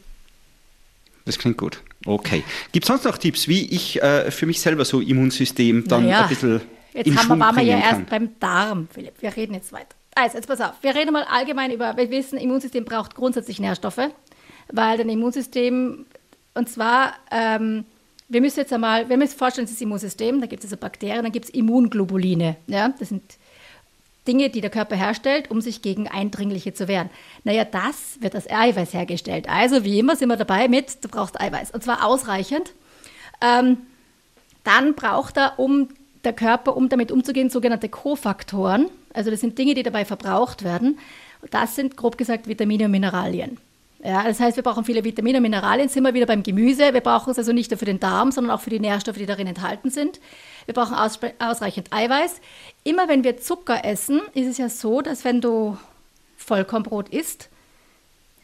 Das 1.23 1.37
klingt 1.37 1.57
gut. 1.57 1.81
Okay. 2.05 2.43
Gibt 2.71 2.85
es 2.85 2.87
sonst 2.87 3.05
noch 3.05 3.17
Tipps, 3.17 3.47
wie 3.47 3.65
ich 3.67 4.01
äh, 4.01 4.31
für 4.31 4.45
mich 4.45 4.59
selber 4.59 4.85
so 4.85 4.99
Immunsystem 4.99 5.87
dann 5.87 6.03
naja, 6.03 6.23
ein 6.23 6.29
bisschen 6.29 6.61
Jetzt 6.93 7.07
in 7.07 7.17
haben 7.17 7.27
wir, 7.27 7.39
waren 7.39 7.55
wir 7.57 7.63
ja 7.63 7.77
erst 7.77 8.05
beim 8.07 8.39
Darm, 8.39 8.87
Philipp. 8.91 9.21
Wir 9.21 9.35
reden 9.35 9.53
jetzt 9.53 9.71
weiter. 9.71 9.95
Also, 10.15 10.37
jetzt 10.37 10.47
pass 10.47 10.61
auf. 10.61 10.73
Wir 10.81 10.95
reden 10.95 11.11
mal 11.11 11.25
allgemein 11.29 11.71
über, 11.71 11.97
wir 11.97 12.09
wissen, 12.09 12.39
Immunsystem 12.39 12.85
braucht 12.85 13.15
grundsätzlich 13.15 13.59
Nährstoffe, 13.59 13.99
weil 14.71 14.97
dein 14.97 15.09
Immunsystem, 15.09 16.05
und 16.53 16.69
zwar 16.69 17.13
ähm, 17.31 17.85
wir 18.27 18.41
müssen 18.41 18.59
jetzt 18.59 18.73
einmal, 18.73 19.07
wenn 19.09 19.19
wir 19.19 19.25
uns 19.25 19.33
vorstellen, 19.33 19.67
das 19.67 19.79
Immunsystem, 19.79 20.41
da 20.41 20.47
gibt 20.47 20.63
es 20.63 20.71
also 20.71 20.77
Bakterien, 20.77 21.23
dann 21.23 21.31
gibt 21.31 21.45
es 21.45 21.51
Immunglobuline. 21.51 22.55
Ja? 22.67 22.89
Das 22.97 23.09
sind 23.09 23.23
Dinge, 24.27 24.49
die 24.49 24.61
der 24.61 24.71
Körper 24.71 24.95
herstellt, 24.95 25.51
um 25.51 25.61
sich 25.61 25.81
gegen 25.81 26.07
Eindringliche 26.07 26.73
zu 26.73 26.87
wehren. 26.87 27.09
Naja, 27.43 27.63
das 27.63 28.17
wird 28.21 28.33
als 28.33 28.49
Eiweiß 28.49 28.93
hergestellt. 28.93 29.47
Also 29.47 29.83
wie 29.83 29.99
immer 29.99 30.15
sind 30.15 30.29
wir 30.29 30.37
dabei 30.37 30.67
mit, 30.67 31.03
du 31.03 31.09
brauchst 31.09 31.39
Eiweiß. 31.39 31.71
Und 31.71 31.83
zwar 31.83 32.05
ausreichend. 32.05 32.73
Ähm, 33.41 33.77
dann 34.63 34.95
braucht 34.95 35.37
er, 35.37 35.59
um 35.59 35.89
der 36.23 36.33
Körper, 36.33 36.75
um 36.75 36.89
damit 36.89 37.11
umzugehen, 37.11 37.51
sogenannte 37.51 37.87
Kofaktoren. 37.87 38.87
Also 39.13 39.29
das 39.29 39.41
sind 39.41 39.57
Dinge, 39.59 39.75
die 39.75 39.83
dabei 39.83 40.05
verbraucht 40.05 40.63
werden. 40.63 40.97
Das 41.51 41.75
sind 41.75 41.95
grob 41.95 42.17
gesagt 42.17 42.47
Vitamine 42.47 42.85
und 42.85 42.91
Mineralien. 42.91 43.59
Ja, 44.03 44.23
das 44.23 44.39
heißt, 44.39 44.55
wir 44.55 44.63
brauchen 44.63 44.85
viele 44.85 45.03
Vitamine 45.03 45.37
und 45.37 45.43
Mineralien, 45.43 45.89
sind 45.89 46.03
wir 46.03 46.13
wieder 46.13 46.27
beim 46.27 46.43
Gemüse. 46.43 46.93
Wir 46.93 47.01
brauchen 47.01 47.31
es 47.31 47.39
also 47.39 47.53
nicht 47.53 47.71
nur 47.71 47.77
für 47.77 47.85
den 47.85 47.99
Darm, 47.99 48.31
sondern 48.31 48.55
auch 48.55 48.61
für 48.61 48.69
die 48.69 48.79
Nährstoffe, 48.79 49.17
die 49.17 49.25
darin 49.25 49.47
enthalten 49.47 49.89
sind. 49.89 50.19
Wir 50.65 50.73
brauchen 50.73 50.95
ausreichend 50.95 51.91
Eiweiß. 51.91 52.41
Immer 52.83 53.07
wenn 53.07 53.23
wir 53.23 53.37
Zucker 53.37 53.83
essen, 53.83 54.21
ist 54.33 54.47
es 54.47 54.57
ja 54.57 54.69
so, 54.69 55.01
dass 55.01 55.25
wenn 55.25 55.41
du 55.41 55.77
Vollkornbrot 56.37 57.09
isst, 57.09 57.49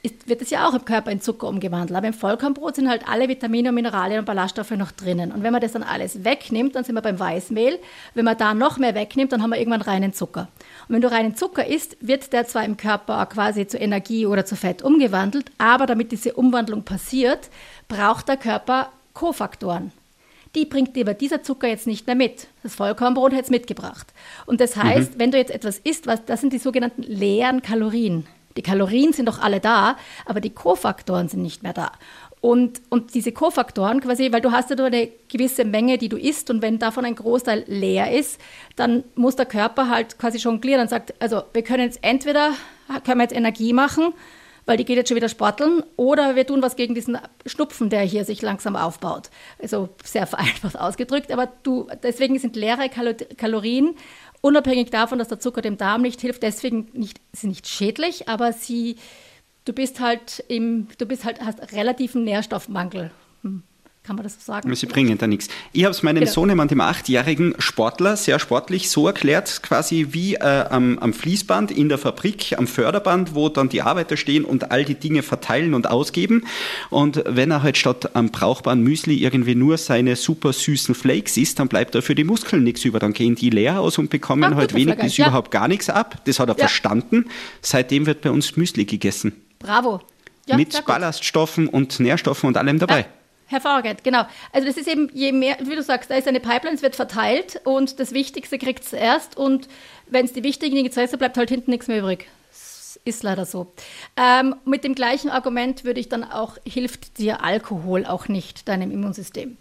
ist, 0.03 0.27
wird 0.27 0.41
es 0.41 0.50
ja 0.50 0.67
auch 0.67 0.74
im 0.74 0.86
Körper 0.86 1.12
in 1.12 1.22
Zucker 1.22 1.48
umgewandelt. 1.48 1.96
Aber 1.96 2.08
im 2.08 2.13
Vollkornbrot 2.13 2.75
sind 2.75 2.89
halt 2.89 3.08
alle 3.08 3.27
Vitamine 3.27 3.70
und 3.70 3.75
Mineralien 3.75 4.20
und 4.20 4.25
Ballaststoffe 4.25 4.72
noch 4.72 4.91
drinnen. 4.91 5.31
Und 5.31 5.43
wenn 5.43 5.51
man 5.51 5.62
das 5.62 5.74
dann 5.74 5.84
alles 5.84 6.24
wegnimmt, 6.24 6.75
dann 6.75 6.84
sind 6.84 6.96
wir 6.96 7.01
beim 7.01 7.20
Weißmehl. 7.20 7.79
Wenn 8.13 8.25
man 8.25 8.38
da 8.38 8.53
noch 8.53 8.77
mehr 8.77 8.96
wegnimmt, 8.96 9.31
dann 9.31 9.43
haben 9.43 9.51
wir 9.51 9.60
irgendwann 9.60 9.81
reinen 9.81 10.13
Zucker. 10.13 10.48
Und 10.88 10.96
wenn 10.96 11.01
du 11.01 11.12
reinen 11.12 11.36
Zucker 11.36 11.67
isst, 11.67 11.98
wird 12.01 12.34
der 12.34 12.48
zwar 12.48 12.65
im 12.65 12.77
Körper 12.77 13.25
quasi 13.27 13.67
zu 13.67 13.77
Energie 13.77 14.25
oder 14.25 14.46
zu 14.46 14.55
Fett 14.55 14.81
umgewandelt, 14.81 15.51
aber 15.58 15.86
damit 15.86 16.12
diese 16.12 16.34
Umwandlung 16.34 16.84
passiert, 16.84 17.50
braucht 17.88 18.27
der 18.27 18.38
Körper 18.38 18.89
Kofaktoren. 19.13 19.91
Die 20.55 20.65
bringt 20.65 20.96
dir 20.96 21.05
aber 21.05 21.13
dieser 21.13 21.43
Zucker 21.43 21.67
jetzt 21.67 21.88
nicht 21.88 22.08
mehr 22.08 22.15
mit. 22.15 22.48
Das 22.63 22.75
Vollkornbrot 22.75 23.34
hat 23.34 23.43
es 23.43 23.50
mitgebracht. 23.50 24.08
Und 24.46 24.60
das 24.60 24.75
heißt, 24.75 25.15
mhm. 25.15 25.20
wenn 25.20 25.31
du 25.31 25.38
jetzt 25.38 25.51
etwas 25.51 25.77
isst, 25.79 26.08
was, 26.08 26.25
das 26.25 26.41
sind 26.41 26.51
die 26.53 26.58
sogenannten 26.58 27.03
leeren 27.03 27.62
Kalorien. 27.62 28.25
Die 28.58 28.62
Kalorien 28.62 29.13
sind 29.13 29.27
doch 29.27 29.39
alle 29.39 29.60
da, 29.60 29.98
aber 30.25 30.41
die 30.41 30.50
Kofaktoren 30.50 31.29
sind 31.29 31.41
nicht 31.41 31.63
mehr 31.63 31.74
da. 31.74 31.91
Und, 32.41 32.81
und 32.89 33.13
diese 33.13 33.31
Kofaktoren 33.31 34.01
quasi, 34.01 34.31
weil 34.31 34.41
du 34.41 34.51
hast 34.51 34.72
ja 34.72 34.75
nur 34.75 34.88
eine 34.88 35.10
gewisse 35.29 35.63
Menge, 35.63 36.00
die 36.00 36.10
du 36.10 36.17
isst 36.17 36.50
und 36.50 36.64
wenn 36.64 36.79
davon 36.79 37.05
ein 37.05 37.14
Großteil 37.14 37.66
leer 37.68 38.11
ist, 38.11 38.42
dann 38.75 39.03
muss 39.14 39.35
der 39.35 39.46
Körper 39.46 39.90
halt 39.90 40.18
quasi 40.18 40.40
jonglieren 40.40 40.81
und 40.81 40.90
sagt, 40.90 41.14
also 41.22 41.44
wir 41.53 41.64
können 41.64 41.83
jetzt 41.83 42.00
entweder, 42.01 42.53
können 43.05 43.20
wir 43.20 43.25
jetzt 43.25 43.35
Energie 43.35 43.74
machen, 43.74 44.14
weil 44.66 44.77
die 44.77 44.85
geht 44.85 44.98
jetzt 44.98 45.09
schon 45.09 45.18
wieder 45.18 45.29
sporteln, 45.29 45.83
oder 45.98 46.35
wir 46.35 46.48
tun 46.48 46.64
was 46.64 46.75
gegen 46.75 46.96
diesen 46.96 47.18
Schnupfen, 47.46 47.90
der 47.92 48.01
hier 48.01 48.25
sich 48.25 48.42
langsam 48.42 48.75
aufbaut. 48.75 49.29
Also 49.61 49.90
sehr 50.03 50.25
vereinfacht 50.25 50.79
ausgedrückt, 50.79 51.31
aber 51.31 51.48
du, 51.61 51.87
deswegen 52.01 52.40
sind 52.40 52.55
leere 52.55 52.90
Kalorien 52.90 53.96
Unabhängig 54.41 54.89
davon, 54.89 55.19
dass 55.19 55.27
der 55.27 55.39
Zucker 55.39 55.61
dem 55.61 55.77
Darm 55.77 56.01
nicht 56.01 56.19
hilft, 56.19 56.41
deswegen 56.43 56.89
nicht, 56.93 57.21
sind 57.31 57.51
nicht 57.51 57.67
schädlich, 57.67 58.27
aber 58.27 58.53
sie, 58.53 58.97
du 59.65 59.73
bist 59.73 59.99
halt 59.99 60.43
im, 60.47 60.87
du 60.97 61.05
bist 61.05 61.25
halt, 61.25 61.41
hast 61.41 61.71
relativen 61.73 62.23
Nährstoffmangel. 62.23 63.11
Hm. 63.43 63.63
Kann 64.03 64.16
man 64.16 64.24
das 64.24 64.33
so 64.33 64.40
sagen? 64.42 64.74
Sie 64.75 64.87
bringen 64.87 65.20
da 65.20 65.27
nichts. 65.27 65.48
Ich 65.74 65.83
habe 65.83 65.92
es 65.92 66.01
meinem 66.01 66.22
genau. 66.22 66.31
Sohnemann, 66.31 66.68
dem 66.68 66.81
achtjährigen 66.81 67.53
Sportler, 67.59 68.18
sehr 68.18 68.40
sportlich 68.40 68.90
so 68.90 69.05
erklärt, 69.05 69.61
quasi 69.61 70.07
wie 70.09 70.35
äh, 70.35 70.66
am, 70.70 70.98
am, 70.98 71.14
Fließband 71.14 71.70
in 71.70 71.87
der 71.87 72.00
Fabrik, 72.00 72.57
am 72.57 72.66
Förderband, 72.66 73.35
wo 73.35 73.48
dann 73.50 73.70
die 73.70 73.83
Arbeiter 73.83 74.18
stehen 74.18 74.44
und 74.44 74.72
all 74.72 74.85
die 74.85 74.96
Dinge 74.96 75.22
verteilen 75.22 75.75
und 75.75 75.87
ausgeben. 75.87 76.46
Und 76.90 77.24
wenn 77.27 77.51
er 77.51 77.61
halt 77.61 77.77
statt 77.77 78.16
am 78.16 78.29
brauchbaren 78.29 78.81
Müsli 78.81 79.18
irgendwie 79.18 79.53
nur 79.53 79.77
seine 79.77 80.16
super 80.16 80.51
süßen 80.51 80.96
Flakes 80.96 81.37
isst, 81.37 81.59
dann 81.59 81.68
bleibt 81.68 81.94
er 81.94 82.01
für 82.01 82.16
die 82.16 82.24
Muskeln 82.24 82.64
nichts 82.64 82.83
über. 82.83 82.98
Dann 82.98 83.14
gehen 83.14 83.35
die 83.35 83.51
leer 83.51 83.79
aus 83.79 84.00
und 84.00 84.09
bekommen 84.09 84.53
ah, 84.53 84.55
halt 84.55 84.74
wenig 84.74 84.98
bis 84.98 85.18
ja. 85.18 85.27
überhaupt 85.27 85.51
gar 85.51 85.68
nichts 85.68 85.92
ab. 85.92 86.22
Das 86.25 86.40
hat 86.40 86.50
er 86.50 86.55
ja. 86.55 86.61
verstanden. 86.61 87.25
Seitdem 87.61 88.07
wird 88.07 88.22
bei 88.22 88.31
uns 88.31 88.57
Müsli 88.57 88.85
gegessen. 88.85 89.33
Bravo. 89.59 90.01
Ja, 90.48 90.57
Mit 90.57 90.85
Ballaststoffen 90.87 91.68
und 91.68 92.00
Nährstoffen 92.00 92.48
und 92.48 92.57
allem 92.57 92.79
dabei. 92.79 93.05
Hervorragend, 93.51 94.05
genau. 94.05 94.24
Also 94.53 94.66
das 94.66 94.77
ist 94.77 94.87
eben, 94.87 95.09
je 95.14 95.33
mehr, 95.33 95.57
wie 95.61 95.75
du 95.75 95.83
sagst, 95.83 96.09
da 96.09 96.16
ist 96.16 96.25
eine 96.25 96.40
Pipeline, 96.40 96.74
es 96.74 96.81
wird 96.81 96.96
verteilt 96.96 97.59
und 97.66 98.00
das 98.00 98.14
Wichtigste 98.14 98.57
kriegt 98.57 98.85
es 98.85 98.94
erst 98.94 99.35
und 99.35 99.68
wenn 100.07 100.24
es 100.24 100.31
die 100.31 100.44
wichtigen 100.44 100.74
Dinge 100.74 100.90
zuerst 100.90 101.18
bleibt 101.18 101.37
halt 101.37 101.50
hinten 101.50 101.72
nichts 101.72 101.90
mehr 101.90 102.00
übrig. 102.00 102.27
Ist 103.03 103.24
leider 103.24 103.46
so. 103.46 103.74
Ähm, 104.16 104.55
mit 104.64 104.85
dem 104.85 104.96
gleichen 104.96 105.29
Argument 105.29 105.83
würde 105.83 106.00
ich 106.00 106.07
dann 106.07 106.24
auch, 106.24 106.57
hilft 106.66 107.18
dir 107.18 107.44
Alkohol 107.44 108.05
auch 108.05 108.29
nicht 108.29 108.70
deinem 108.70 108.90
Immunsystem. 108.90 109.57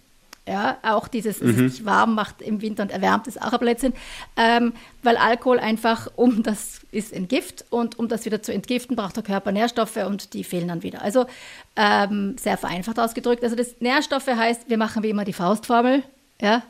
Ja, 0.51 0.79
auch 0.83 1.07
dieses, 1.07 1.41
mhm. 1.41 1.67
es 1.67 1.77
sich 1.77 1.85
warm 1.85 2.17
macht 2.17 2.43
im 2.43 2.61
Winter 2.61 2.83
und 2.83 2.91
erwärmt, 2.91 3.29
ist 3.29 3.41
auch 3.41 3.53
ein 3.53 3.61
Blödsinn. 3.61 3.93
Ähm, 4.37 4.73
weil 5.05 5.17
Alkohol 5.17 5.61
einfach, 5.61 6.09
um 6.17 6.43
das 6.43 6.81
ist 6.91 7.15
ein 7.15 7.29
Gift 7.29 7.67
und 7.71 8.01
um 8.01 8.09
das 8.09 8.25
wieder 8.25 8.43
zu 8.43 8.53
entgiften, 8.53 8.97
braucht 8.97 9.15
der 9.15 9.23
Körper 9.23 9.53
Nährstoffe 9.53 9.99
und 9.99 10.35
die 10.35 10.43
fehlen 10.43 10.67
dann 10.67 10.83
wieder. 10.83 11.03
Also 11.03 11.27
ähm, 11.77 12.35
sehr 12.37 12.57
vereinfacht 12.57 12.99
ausgedrückt. 12.99 13.45
Also 13.45 13.55
das 13.55 13.77
Nährstoffe 13.79 14.27
heißt, 14.27 14.69
wir 14.69 14.77
machen 14.77 15.05
wie 15.05 15.11
immer 15.11 15.25
die 15.25 15.33
Faustformel. 15.33 16.03
Ja, 16.41 16.65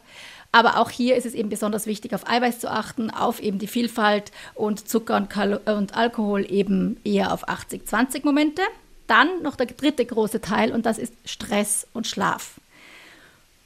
aber 0.52 0.76
auch 0.76 0.90
hier 0.90 1.16
ist 1.16 1.24
es 1.24 1.32
eben 1.32 1.48
besonders 1.48 1.86
wichtig, 1.86 2.14
auf 2.14 2.28
Eiweiß 2.28 2.60
zu 2.60 2.70
achten, 2.70 3.10
auf 3.10 3.40
eben 3.40 3.58
die 3.58 3.66
Vielfalt 3.66 4.30
und 4.54 4.86
Zucker 4.86 5.16
und, 5.16 5.30
Kalo 5.30 5.58
und 5.64 5.96
Alkohol 5.96 6.44
eben 6.52 7.00
eher 7.02 7.32
auf 7.32 7.48
80-20 7.48 8.26
Momente. 8.26 8.60
Dann 9.06 9.42
noch 9.42 9.56
der 9.56 9.68
dritte 9.68 10.04
große 10.04 10.42
Teil 10.42 10.70
und 10.70 10.84
das 10.84 10.98
ist 10.98 11.14
Stress 11.24 11.86
und 11.94 12.06
Schlaf. 12.06 12.60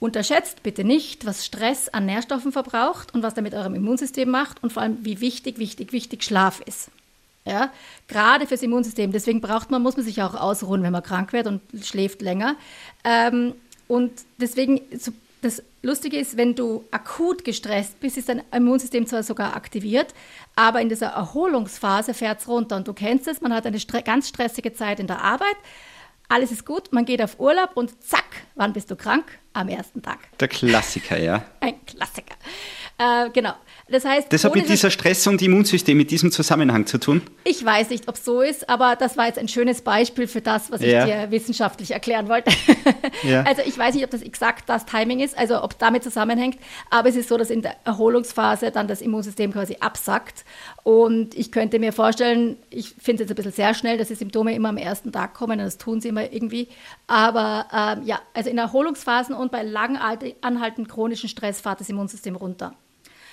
Unterschätzt 0.05 0.63
bitte 0.63 0.85
nicht, 0.85 1.25
was 1.25 1.47
Stress 1.47 1.89
an 1.89 2.05
Nährstoffen 2.05 2.53
verbraucht 2.53 3.15
und 3.15 3.23
was 3.23 3.33
er 3.33 3.43
mit 3.43 3.55
eurem 3.55 3.75
Immunsystem 3.75 4.29
macht 4.29 4.63
und 4.63 4.71
vor 4.71 4.83
allem, 4.83 4.99
wie 5.01 5.23
wichtig, 5.23 5.57
wichtig, 5.57 5.95
wichtig 5.95 6.23
Schlaf 6.23 6.61
ist. 6.67 6.91
Ja, 7.47 7.73
gerade 8.07 8.47
fürs 8.47 8.61
Immunsystem. 8.61 9.13
Deswegen 9.13 9.41
braucht 9.41 9.71
man, 9.71 9.81
muss 9.81 9.97
man 9.97 10.05
sich 10.05 10.21
auch 10.21 10.35
ausruhen, 10.35 10.83
wenn 10.83 10.93
man 10.93 11.03
krank 11.03 11.33
wird 11.33 11.47
und 11.47 11.63
schläft 11.83 12.21
länger. 12.21 12.57
Ähm, 13.03 13.55
und 13.89 14.13
deswegen, 14.37 14.83
das 15.41 15.63
Lustige 15.81 16.19
ist, 16.19 16.37
wenn 16.37 16.55
du 16.55 16.85
akut 16.91 17.43
gestresst 17.43 17.99
bist, 18.01 18.19
ist 18.19 18.29
dein 18.29 18.43
Immunsystem 18.53 19.07
zwar 19.07 19.23
sogar 19.23 19.57
aktiviert, 19.57 20.13
aber 20.55 20.83
in 20.83 20.91
dieser 20.91 21.13
Erholungsphase 21.13 22.13
fährt 22.13 22.41
es 22.41 22.49
runter. 22.49 22.77
Und 22.77 22.89
du 22.89 22.93
kennst 22.93 23.27
es, 23.27 23.41
man 23.41 23.55
hat 23.55 23.65
eine 23.65 23.81
stre 23.81 24.03
ganz 24.03 24.29
stressige 24.29 24.75
Zeit 24.75 25.01
in 25.01 25.07
der 25.07 25.23
Arbeit, 25.23 25.57
alles 26.35 26.51
ist 26.51 26.67
gut, 26.67 26.93
man 26.93 27.05
geht 27.05 27.23
auf 27.23 27.39
Urlaub 27.39 27.71
und 27.75 28.03
zack, 28.03 28.25
wann 28.57 28.73
bist 28.73 28.91
du 28.91 28.97
krank? 28.97 29.25
Am 29.53 29.69
ersten 29.69 30.03
Tag. 30.03 30.19
Der 30.41 30.49
Klassiker, 30.49 31.17
ja. 31.17 31.45
Ein 31.61 31.75
Klassiker. 31.87 32.35
Äh, 32.99 33.31
genau. 33.31 33.53
Das 33.89 34.05
heißt, 34.05 34.33
das 34.33 34.45
hat 34.45 34.55
mit 34.55 34.69
dieser 34.69 34.91
Stress- 34.91 35.27
und 35.29 35.41
Immunsystem, 35.43 35.97
mit 35.97 36.11
diesem 36.11 36.33
Zusammenhang 36.33 36.87
zu 36.87 36.99
tun? 36.99 37.23
Ich 37.45 37.65
weiß 37.65 37.91
nicht, 37.91 38.09
ob 38.09 38.17
es 38.17 38.25
so 38.25 38.41
ist, 38.41 38.69
aber 38.69 38.97
das 38.97 39.17
war 39.17 39.27
jetzt 39.27 39.39
ein 39.39 39.47
schönes 39.47 39.83
Beispiel 39.83 40.27
für 40.27 40.41
das, 40.41 40.73
was 40.73 40.81
ja. 40.81 41.07
ich 41.07 41.13
dir 41.13 41.31
wissenschaftlich 41.31 41.93
erklären 41.93 42.29
wollte. 42.29 42.51
Ja. 43.23 43.43
Also 43.43 43.63
ich 43.65 43.79
weiß 43.79 43.95
nicht, 43.95 44.05
ob 44.05 44.11
das 44.11 44.23
exakt 44.23 44.69
das 44.69 44.87
Timing 44.87 45.21
ist, 45.21 45.39
also 45.39 45.63
ob 45.63 45.79
damit 45.79 46.03
zusammenhängt, 46.03 46.59
aber 46.91 47.09
es 47.09 47.17
ist 47.17 47.29
so, 47.29 47.39
dass 47.39 47.49
in 47.49 47.63
der 47.63 47.77
Erholungsphase 47.85 48.71
dann 48.71 48.89
das 48.89 49.01
Immunsystem 49.01 49.53
quasi 49.53 49.77
absackt 49.81 50.45
und 50.85 51.35
ich 51.35 51.51
könnte 51.51 51.79
mir 51.79 51.95
vorstellen, 51.95 52.59
ich 52.69 52.91
finde 52.91 53.23
es 53.23 53.29
jetzt 53.29 53.31
ein 53.31 53.37
bisschen 53.37 53.53
sehr 53.53 53.73
schnell, 53.73 53.97
dass 53.97 54.09
die 54.09 54.15
Symptome 54.15 54.55
immer 54.55 54.69
am 54.69 54.77
ersten 54.77 55.11
Tag 55.13 55.33
kommen 55.33 55.59
und 55.59 55.65
das 55.65 55.79
tun 55.79 56.03
sie 56.03 56.09
immer 56.09 56.31
irgendwie, 56.31 56.69
aber 57.07 57.67
ähm, 57.73 58.07
ja, 58.07 58.21
also 58.35 58.51
in 58.51 58.59
Erholungsphasen 58.59 59.35
und 59.35 59.51
bei 59.51 59.63
lang 59.63 59.99
anhaltenden 60.43 60.87
chronischen 60.87 61.31
Stress 61.31 61.63
fährt 61.63 61.81
das 61.81 61.89
Immunsystem 61.89 62.37
runter. 62.37 62.75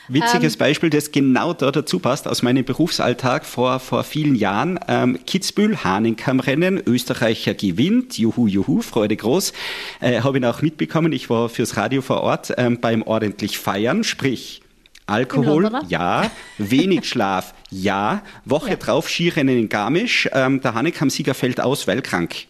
Witziges 0.08 0.54
ähm, 0.54 0.60
Beispiel, 0.60 0.90
das 0.90 1.12
genau 1.12 1.54
da 1.54 1.72
dazu 1.72 2.00
passt, 2.00 2.28
aus 2.28 2.42
meinem 2.42 2.64
Berufsalltag 2.64 3.46
vor, 3.46 3.80
vor 3.80 4.06
vielen 4.06 4.36
Jahren. 4.36 4.80
Ähm, 4.88 5.20
Kitzbühel, 5.28 5.84
Hahnenkammrennen, 5.84 6.82
Österreicher 6.86 7.54
gewinnt, 7.54 8.18
juhu, 8.18 8.48
juhu, 8.48 8.82
Freude 8.82 9.16
groß. 9.16 9.54
Äh, 10.00 10.22
Habe 10.22 10.40
ich 10.40 10.46
auch 10.46 10.62
mitbekommen, 10.62 11.12
ich 11.12 11.30
war 11.30 11.50
fürs 11.50 11.78
Radio 11.78 12.02
vor 12.02 12.22
Ort 12.22 12.54
ähm, 12.58 12.80
beim 12.80 13.04
ordentlich 13.04 13.60
Feiern, 13.60 14.04
sprich 14.04 14.62
Alkohol, 15.08 15.70
ja. 15.88 16.30
Wenig 16.58 17.08
Schlaf, 17.08 17.54
ja. 17.70 18.24
Woche 18.46 18.72
ja. 18.72 18.76
drauf 18.76 19.10
Skirennen 19.10 19.58
in 19.58 19.70
Garmisch. 19.70 20.30
Ähm, 20.34 20.62
der 20.62 20.74
Hanekam-Sieger 20.74 21.34
fällt 21.34 21.60
aus, 21.60 21.88
weil 21.88 22.02
krank. 22.02 22.48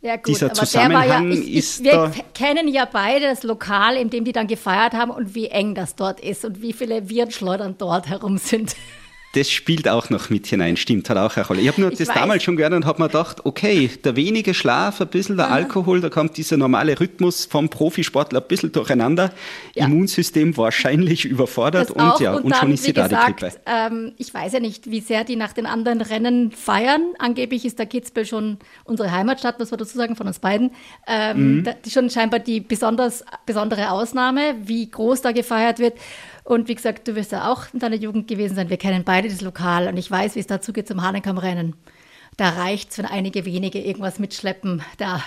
Ja, 0.00 0.16
gut, 0.16 0.28
Dieser 0.28 0.54
Zusammenhang 0.54 1.32
ja, 1.32 1.38
ich, 1.38 1.54
ist. 1.54 1.80
Ich, 1.80 1.84
wir 1.86 1.92
da 1.92 2.12
kennen 2.32 2.68
ja 2.68 2.84
beide 2.84 3.26
das 3.26 3.42
Lokal, 3.42 3.96
in 3.96 4.10
dem 4.10 4.24
die 4.24 4.32
dann 4.32 4.46
gefeiert 4.46 4.92
haben 4.92 5.10
und 5.10 5.34
wie 5.34 5.48
eng 5.48 5.74
das 5.74 5.96
dort 5.96 6.20
ist 6.20 6.44
und 6.44 6.62
wie 6.62 6.72
viele 6.72 7.08
Virenschleudern 7.08 7.76
dort 7.78 8.08
herum 8.08 8.38
sind 8.38 8.76
das 9.32 9.50
spielt 9.50 9.88
auch 9.88 10.08
noch 10.08 10.30
mit 10.30 10.46
hinein, 10.46 10.76
stimmt, 10.78 11.10
hat 11.10 11.18
auch 11.18 11.36
eine 11.36 11.46
Rolle. 11.46 11.60
Ich 11.60 11.68
habe 11.68 11.80
nur 11.80 11.92
ich 11.92 11.98
das 11.98 12.08
weiß. 12.08 12.14
damals 12.14 12.42
schon 12.42 12.56
gehört 12.56 12.72
und 12.72 12.86
habe 12.86 13.02
mir 13.02 13.08
gedacht, 13.08 13.44
okay, 13.44 13.90
der 14.02 14.16
wenige 14.16 14.54
Schlaf, 14.54 15.00
ein 15.02 15.08
bisschen 15.08 15.36
der. 15.36 15.50
Alkohol, 15.50 16.00
da 16.00 16.08
kommt 16.08 16.36
dieser 16.38 16.56
normale 16.56 16.98
Rhythmus 16.98 17.44
vom 17.44 17.68
Profisportler 17.68 18.40
ein 18.40 18.48
bisschen 18.48 18.72
durcheinander. 18.72 19.32
Ja. 19.74 19.84
Immunsystem 19.84 20.56
wahrscheinlich 20.56 21.26
überfordert 21.26 21.90
und 21.90 22.20
ja, 22.20 22.32
und, 22.34 22.44
und 22.44 22.50
dann, 22.52 22.60
schon 22.60 22.72
ist 22.72 22.84
sie 22.84 22.92
da 22.94 23.06
gesagt, 23.06 23.28
die 23.28 23.32
Klippe. 23.34 23.56
Ähm, 23.66 24.12
ich 24.16 24.32
weiß 24.32 24.54
ja 24.54 24.60
nicht, 24.60 24.90
wie 24.90 25.00
sehr 25.00 25.24
die 25.24 25.36
nach 25.36 25.52
den 25.52 25.66
anderen 25.66 26.00
Rennen 26.00 26.50
feiern. 26.50 27.02
Angeblich 27.18 27.66
ist 27.66 27.78
der 27.78 27.86
Kitzbühel 27.86 28.24
schon 28.24 28.58
unsere 28.84 29.12
Heimatstadt, 29.12 29.58
muss 29.58 29.70
man 29.70 29.78
dazu 29.78 29.98
sagen, 29.98 30.16
von 30.16 30.26
uns 30.26 30.38
beiden. 30.38 30.70
Ähm, 31.06 31.58
mhm. 31.58 31.64
da, 31.64 31.74
schon 31.88 32.08
scheinbar 32.08 32.40
die 32.40 32.60
besonders, 32.60 33.24
besondere 33.44 33.90
Ausnahme, 33.90 34.56
wie 34.64 34.90
groß 34.90 35.20
da 35.20 35.32
gefeiert 35.32 35.78
wird. 35.78 35.94
Und 36.48 36.66
wie 36.66 36.74
gesagt, 36.74 37.06
du 37.06 37.14
wirst 37.14 37.32
ja 37.32 37.52
auch 37.52 37.64
in 37.74 37.78
deiner 37.78 37.96
Jugend 37.96 38.26
gewesen 38.26 38.54
sein. 38.54 38.70
Wir 38.70 38.78
kennen 38.78 39.04
beide 39.04 39.28
das 39.28 39.42
Lokal 39.42 39.86
und 39.86 39.98
ich 39.98 40.10
weiß, 40.10 40.34
wie 40.34 40.40
es 40.40 40.46
dazu 40.46 40.72
geht 40.72 40.88
zum 40.88 41.02
Hanenkam-Rennen. 41.02 41.76
Da 42.38 42.48
reicht 42.48 42.90
es, 42.90 42.96
wenn 42.96 43.04
einige 43.04 43.44
wenige 43.44 43.78
irgendwas 43.80 44.18
mitschleppen 44.18 44.80
da 44.96 45.22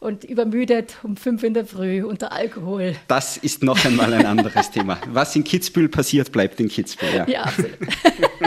und 0.00 0.24
übermüdet 0.24 0.96
um 1.02 1.18
fünf 1.18 1.42
in 1.42 1.52
der 1.52 1.66
Früh 1.66 2.02
unter 2.02 2.32
Alkohol. 2.32 2.96
Das 3.06 3.36
ist 3.36 3.62
noch 3.62 3.84
einmal 3.84 4.14
ein 4.14 4.24
anderes 4.24 4.70
Thema. 4.70 4.98
Was 5.08 5.36
in 5.36 5.44
Kitzbühel 5.44 5.90
passiert, 5.90 6.32
bleibt 6.32 6.58
in 6.58 6.70
Kitzbühel. 6.70 7.14
Ja, 7.14 7.28
ja 7.28 7.42
absolut. 7.42 7.76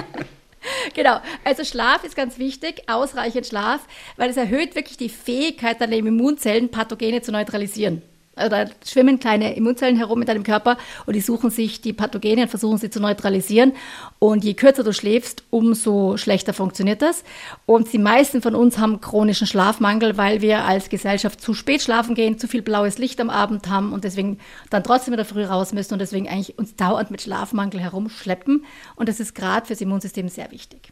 genau. 0.96 1.20
Also 1.44 1.64
Schlaf 1.64 2.04
ist 2.04 2.16
ganz 2.16 2.40
wichtig, 2.40 2.90
ausreichend 2.90 3.46
Schlaf, 3.46 3.82
weil 4.18 4.32
es 4.32 4.38
erhöht 4.38 4.74
wirklich 4.74 4.98
die 4.98 5.10
Fähigkeit 5.10 5.80
deiner 5.80 5.98
Immunzellen, 5.98 6.72
Pathogene 6.72 7.22
zu 7.22 7.32
neutralisieren 7.32 8.02
oder 8.46 8.70
schwimmen 8.86 9.20
kleine 9.20 9.56
Immunzellen 9.56 9.98
herum 9.98 10.22
in 10.22 10.28
deinem 10.28 10.44
Körper 10.44 10.78
und 11.06 11.16
die 11.16 11.22
suchen 11.22 11.50
sich 11.50 11.82
die 11.82 11.94
Pathogene 11.94 12.44
und 12.44 12.50
versuchen 12.50 12.78
sie 12.78 12.90
zu 12.90 13.00
neutralisieren. 13.00 13.74
Und 14.20 14.44
je 14.44 14.54
kürzer 14.54 14.84
du 14.84 14.94
schläfst, 14.94 15.44
umso 15.50 16.18
schlechter 16.18 16.54
funktioniert 16.54 17.02
das. 17.02 17.24
Und 17.66 17.92
die 17.94 17.98
meisten 17.98 18.42
von 18.42 18.56
uns 18.56 18.78
haben 18.78 19.02
chronischen 19.02 19.48
Schlafmangel, 19.48 20.18
weil 20.18 20.42
wir 20.42 20.66
als 20.66 20.90
Gesellschaft 20.90 21.42
zu 21.42 21.54
spät 21.54 21.82
schlafen 21.82 22.16
gehen, 22.16 22.38
zu 22.38 22.48
viel 22.48 22.62
blaues 22.62 22.98
Licht 22.98 23.20
am 23.22 23.30
Abend 23.30 23.70
haben 23.70 23.94
und 23.94 24.04
deswegen 24.04 24.40
dann 24.70 24.84
trotzdem 24.84 25.14
wieder 25.14 25.26
früh 25.26 25.44
raus 25.44 25.74
müssen 25.74 25.94
und 25.94 26.00
deswegen 26.00 26.28
eigentlich 26.28 26.58
uns 26.58 26.76
dauernd 26.76 27.12
mit 27.12 27.22
Schlafmangel 27.22 27.80
herumschleppen. 27.80 28.66
Und 28.96 29.10
das 29.10 29.20
ist 29.20 29.36
gerade 29.36 29.66
fürs 29.66 29.82
Immunsystem 29.82 30.30
sehr 30.30 30.52
wichtig. 30.52 30.92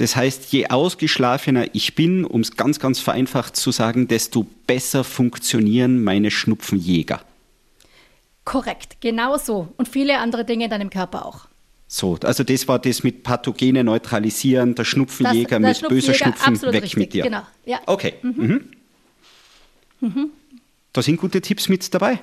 Das 0.00 0.16
heißt, 0.16 0.50
je 0.50 0.68
ausgeschlafener 0.68 1.74
ich 1.74 1.94
bin, 1.94 2.24
um 2.24 2.40
es 2.40 2.56
ganz, 2.56 2.78
ganz 2.80 3.00
vereinfacht 3.00 3.54
zu 3.54 3.70
sagen, 3.70 4.08
desto 4.08 4.46
besser 4.66 5.04
funktionieren 5.04 6.02
meine 6.02 6.30
Schnupfenjäger. 6.30 7.20
Korrekt, 8.46 8.96
genau 9.02 9.36
so. 9.36 9.68
Und 9.76 9.88
viele 9.88 10.16
andere 10.16 10.46
Dinge 10.46 10.64
in 10.64 10.70
deinem 10.70 10.88
Körper 10.88 11.26
auch. 11.26 11.48
So, 11.86 12.18
also 12.24 12.44
das 12.44 12.66
war 12.66 12.78
das 12.78 13.02
mit 13.02 13.24
Pathogene 13.24 13.84
neutralisieren, 13.84 14.74
der 14.74 14.86
Schnupfenjäger 14.86 15.60
das, 15.60 15.80
der 15.80 15.90
mit 15.90 16.02
böser 16.02 16.14
Schnupfen 16.14 16.62
weg 16.62 16.82
richtig, 16.82 16.96
mit 16.96 17.12
dir. 17.12 17.24
Genau, 17.24 17.42
ja. 17.66 17.80
Okay. 17.84 18.14
Mhm. 18.22 18.34
Mhm. 18.38 20.08
Mhm. 20.08 20.30
Da 20.94 21.02
sind 21.02 21.20
gute 21.20 21.42
Tipps 21.42 21.68
mit 21.68 21.92
dabei. 21.92 22.20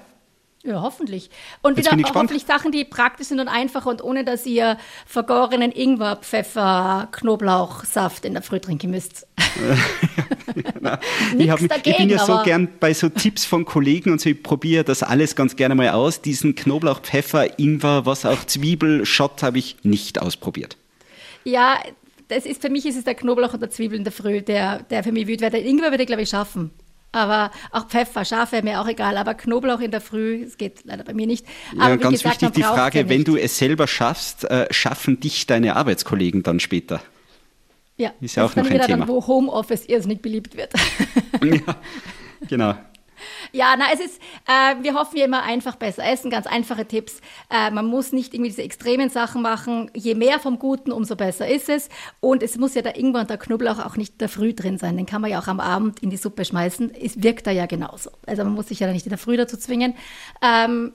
Ja, 0.68 0.82
hoffentlich. 0.82 1.30
Und 1.62 1.78
Jetzt 1.78 1.96
wieder 1.96 2.10
hoffentlich 2.14 2.46
Sachen, 2.46 2.74
die 2.74 2.84
praktisch 2.84 3.28
sind 3.28 3.40
und 3.40 3.48
einfach 3.48 3.86
und 3.86 4.04
ohne, 4.04 4.26
dass 4.26 4.46
ihr 4.46 4.78
vergorenen 5.06 5.72
Ingwer, 5.72 6.18
Pfeffer, 6.18 7.08
Knoblauchsaft 7.14 8.26
in 8.26 8.34
der 8.34 8.42
Früh 8.42 8.60
trinken 8.60 8.92
müsst. 8.92 9.28
ich, 11.38 11.50
hab, 11.50 11.60
dagegen, 11.60 11.82
ich 11.86 11.98
bin 11.98 12.10
ja 12.10 12.20
so 12.20 12.42
gern 12.44 12.68
bei 12.82 12.94
so 12.94 13.08
Tipps 13.08 13.46
von 13.46 13.64
Kollegen 13.64 14.12
und 14.12 14.20
so, 14.20 14.30
ich 14.30 14.44
probiere 14.44 14.84
das 14.84 15.04
alles 15.04 15.38
ganz 15.38 15.56
gerne 15.56 15.74
mal 15.74 15.92
aus. 15.92 16.22
Diesen 16.22 16.56
Knoblauch, 16.56 17.00
Pfeffer, 17.00 17.58
Ingwer, 17.58 18.06
was 18.06 18.26
auch 18.26 18.46
Zwiebel, 18.46 19.06
Schott 19.06 19.42
habe 19.44 19.60
ich 19.60 19.78
nicht 19.84 20.22
ausprobiert. 20.22 20.76
Ja, 21.46 21.78
das 22.28 22.46
ist, 22.46 22.62
für 22.62 22.70
mich 22.70 22.86
ist 22.86 22.98
es 22.98 23.06
der 23.06 23.16
Knoblauch 23.16 23.54
und 23.54 23.62
der 23.62 23.70
Zwiebel 23.70 23.98
in 23.98 24.04
der 24.04 24.12
Früh, 24.12 24.42
der, 24.42 24.84
der 24.84 25.02
für 25.02 25.14
mich 25.14 25.28
wütend. 25.28 25.54
Der 25.54 25.64
Ingwer 25.64 25.92
würde 25.92 26.04
ich, 26.04 26.08
glaube 26.08 26.24
ich, 26.24 26.30
schaffen. 26.30 26.72
Aber 27.18 27.52
auch 27.72 27.88
Pfeffer, 27.88 28.24
scharf 28.26 28.52
wäre 28.52 28.64
mir 28.64 28.80
auch 28.80 28.88
egal. 28.88 29.18
Aber 29.18 29.34
Knoblauch 29.34 29.80
in 29.80 29.90
der 29.90 30.02
Früh, 30.02 30.46
das 30.46 30.58
geht 30.58 30.82
leider 30.84 31.04
bei 31.04 31.14
mir 31.14 31.26
nicht. 31.26 31.46
Aber 31.78 31.90
ja, 31.90 31.96
ganz 31.96 32.22
gesagt, 32.22 32.42
wichtig 32.42 32.56
die 32.56 32.64
Frage, 32.64 33.10
wenn 33.10 33.24
du 33.24 33.36
es 33.36 33.58
selber 33.58 33.88
schaffst, 33.88 34.44
äh, 34.44 34.68
schaffen 34.72 35.20
dich 35.20 35.48
deine 35.48 35.76
Arbeitskollegen 35.76 36.44
dann 36.44 36.60
später? 36.60 37.02
Ja, 37.98 38.12
ist 38.22 38.36
ja 38.36 38.46
auch 38.46 38.56
noch 38.56 38.66
ein 38.66 38.82
Thema. 38.82 38.88
Dann, 38.88 39.08
wo 39.08 39.26
Homeoffice 39.26 39.86
irrsinnig 39.86 40.22
beliebt 40.22 40.56
wird. 40.56 40.72
ja, 41.44 41.76
genau. 42.48 42.76
Ja, 43.52 43.76
na, 43.78 43.86
es 43.94 44.00
ist, 44.00 44.22
äh, 44.48 44.76
wir 44.84 44.94
hoffen 44.94 45.18
ja 45.18 45.26
immer 45.26 45.44
einfach 45.44 45.76
besser 45.76 46.04
essen, 46.06 46.30
ganz 46.30 46.48
einfache 46.48 46.86
Tipps. 46.86 47.22
Äh, 47.50 47.72
man 47.72 47.86
muss 47.86 48.12
nicht 48.12 48.34
irgendwie 48.34 48.50
diese 48.50 48.64
extremen 48.64 49.10
Sachen 49.10 49.42
machen. 49.42 49.92
Je 49.94 50.16
mehr 50.16 50.40
vom 50.40 50.60
Guten, 50.60 50.92
umso 50.92 51.16
besser 51.16 51.48
ist 51.48 51.70
es. 51.70 51.90
Und 52.20 52.44
es 52.44 52.58
muss 52.58 52.76
ja 52.76 52.82
Ingwer 52.96 53.22
und 53.22 53.30
der 53.30 53.38
Knoblauch 53.38 53.84
auch 53.84 53.98
nicht 53.98 54.22
da 54.22 54.28
früh 54.28 54.54
drin 54.54 54.78
sein. 54.78 54.98
Den 54.98 55.06
kann 55.06 55.22
man 55.22 55.32
ja 55.32 55.40
auch 55.40 55.48
am 55.48 55.60
Abend 55.60 56.02
in 56.02 56.10
die 56.10 56.18
Suppe 56.18 56.46
schmeißen. 56.46 56.94
Es 56.94 57.22
wirkt 57.22 57.48
da 57.48 57.52
ja 57.52 57.66
genauso. 57.66 58.12
Also 58.26 58.44
man 58.44 58.54
muss 58.54 58.68
sich 58.68 58.80
ja 58.80 58.92
nicht 58.92 59.06
in 59.06 59.12
der 59.12 59.18
Früh 59.18 59.38
dazu 59.38 59.58
zwingen. 59.58 59.96
Ähm, 60.42 60.94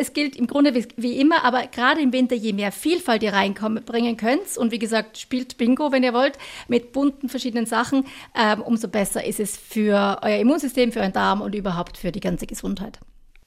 es 0.00 0.12
gilt 0.12 0.36
im 0.36 0.46
Grunde 0.46 0.74
wie, 0.74 0.86
wie, 0.96 1.20
immer, 1.20 1.44
aber 1.44 1.66
gerade 1.66 2.00
im 2.00 2.12
Winter, 2.12 2.34
je 2.34 2.52
mehr 2.52 2.72
Vielfalt 2.72 3.22
ihr 3.22 3.32
reinbringen 3.32 4.16
könnt, 4.16 4.56
und 4.56 4.72
wie 4.72 4.78
gesagt, 4.78 5.18
spielt 5.18 5.58
Bingo, 5.58 5.92
wenn 5.92 6.02
ihr 6.02 6.14
wollt, 6.14 6.38
mit 6.68 6.92
bunten 6.92 7.28
verschiedenen 7.28 7.66
Sachen, 7.66 8.06
ähm, 8.34 8.62
umso 8.62 8.88
besser 8.88 9.24
ist 9.24 9.40
es 9.40 9.56
für 9.56 10.18
euer 10.22 10.38
Immunsystem, 10.38 10.92
für 10.92 11.00
euren 11.00 11.12
Darm 11.12 11.40
und 11.40 11.54
überhaupt 11.54 11.96
für 11.96 12.12
die 12.12 12.20
ganze 12.20 12.46
Gesundheit. 12.46 12.98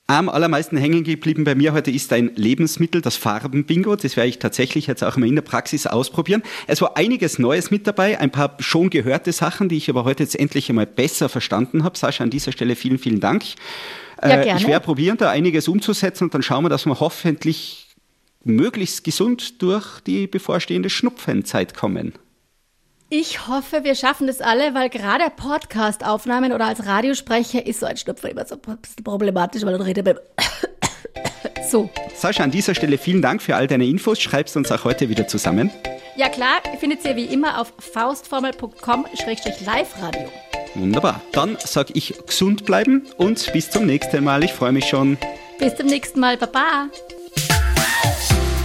Am 0.07 0.27
allermeisten 0.27 0.75
hängen 0.75 1.05
geblieben 1.05 1.45
bei 1.45 1.55
mir 1.55 1.71
heute 1.71 1.89
ist 1.89 2.11
ein 2.11 2.31
Lebensmittel, 2.35 2.99
das 2.99 3.15
Farbenbingo. 3.15 3.95
Das 3.95 4.17
werde 4.17 4.29
ich 4.29 4.37
tatsächlich 4.37 4.85
jetzt 4.87 5.01
auch 5.01 5.15
mal 5.15 5.27
in 5.27 5.35
der 5.35 5.43
Praxis 5.43 5.87
ausprobieren. 5.87 6.43
Es 6.67 6.81
war 6.81 6.97
einiges 6.97 7.39
Neues 7.39 7.71
mit 7.71 7.87
dabei, 7.87 8.19
ein 8.19 8.29
paar 8.29 8.57
schon 8.59 8.89
gehörte 8.89 9.31
Sachen, 9.31 9.69
die 9.69 9.77
ich 9.77 9.89
aber 9.89 10.03
heute 10.03 10.23
jetzt 10.23 10.37
endlich 10.37 10.67
einmal 10.67 10.87
besser 10.87 11.29
verstanden 11.29 11.85
habe. 11.85 11.97
Sascha, 11.97 12.21
an 12.21 12.29
dieser 12.29 12.51
Stelle 12.51 12.75
vielen, 12.75 12.97
vielen 12.97 13.21
Dank. 13.21 13.45
Ja, 14.21 14.41
äh. 14.41 14.57
Ich 14.57 14.67
werde 14.67 14.83
probieren, 14.83 15.17
da 15.17 15.29
einiges 15.29 15.69
umzusetzen 15.69 16.25
und 16.25 16.33
dann 16.33 16.43
schauen 16.43 16.65
wir, 16.65 16.69
dass 16.69 16.85
wir 16.85 16.99
hoffentlich 16.99 17.95
möglichst 18.43 19.05
gesund 19.05 19.61
durch 19.61 20.01
die 20.01 20.27
bevorstehende 20.27 20.89
Schnupfenzeit 20.89 21.73
kommen. 21.73 22.13
Ich 23.15 23.47
hoffe, 23.47 23.83
wir 23.83 23.93
schaffen 23.93 24.25
das 24.25 24.41
alle, 24.41 24.73
weil 24.73 24.89
gerade 24.89 25.25
Podcast-Aufnahmen 25.29 26.51
oder 26.51 26.65
als 26.65 26.87
Radiosprecher 26.87 27.63
ist 27.63 27.81
so 27.81 27.85
ein 27.85 27.95
Schnupfen 27.95 28.31
immer 28.31 28.43
so 28.43 28.57
problematisch, 29.03 29.63
weil 29.63 29.73
dann 29.73 29.83
redet 29.83 30.03
man 30.03 30.17
so. 31.69 31.91
Sascha, 32.15 32.43
an 32.43 32.49
dieser 32.49 32.73
Stelle 32.73 32.97
vielen 32.97 33.21
Dank 33.21 33.43
für 33.43 33.55
all 33.55 33.67
deine 33.67 33.85
Infos. 33.85 34.19
Schreibst 34.19 34.57
uns 34.57 34.71
auch 34.71 34.83
heute 34.83 35.09
wieder 35.09 35.27
zusammen. 35.27 35.69
Ja 36.15 36.27
klar, 36.27 36.63
findet 36.79 37.05
ihr 37.05 37.15
wie 37.15 37.25
immer 37.25 37.61
auf 37.61 37.71
faustformel.com-live-radio. 37.77 40.31
Wunderbar. 40.73 41.21
Dann 41.33 41.55
sage 41.59 41.93
ich 41.93 42.15
gesund 42.25 42.65
bleiben 42.65 43.03
und 43.17 43.53
bis 43.53 43.69
zum 43.69 43.85
nächsten 43.85 44.23
Mal. 44.23 44.43
Ich 44.43 44.53
freue 44.53 44.71
mich 44.71 44.85
schon. 44.85 45.19
Bis 45.59 45.75
zum 45.75 45.85
nächsten 45.85 46.19
Mal. 46.19 46.37
Baba. 46.37 46.89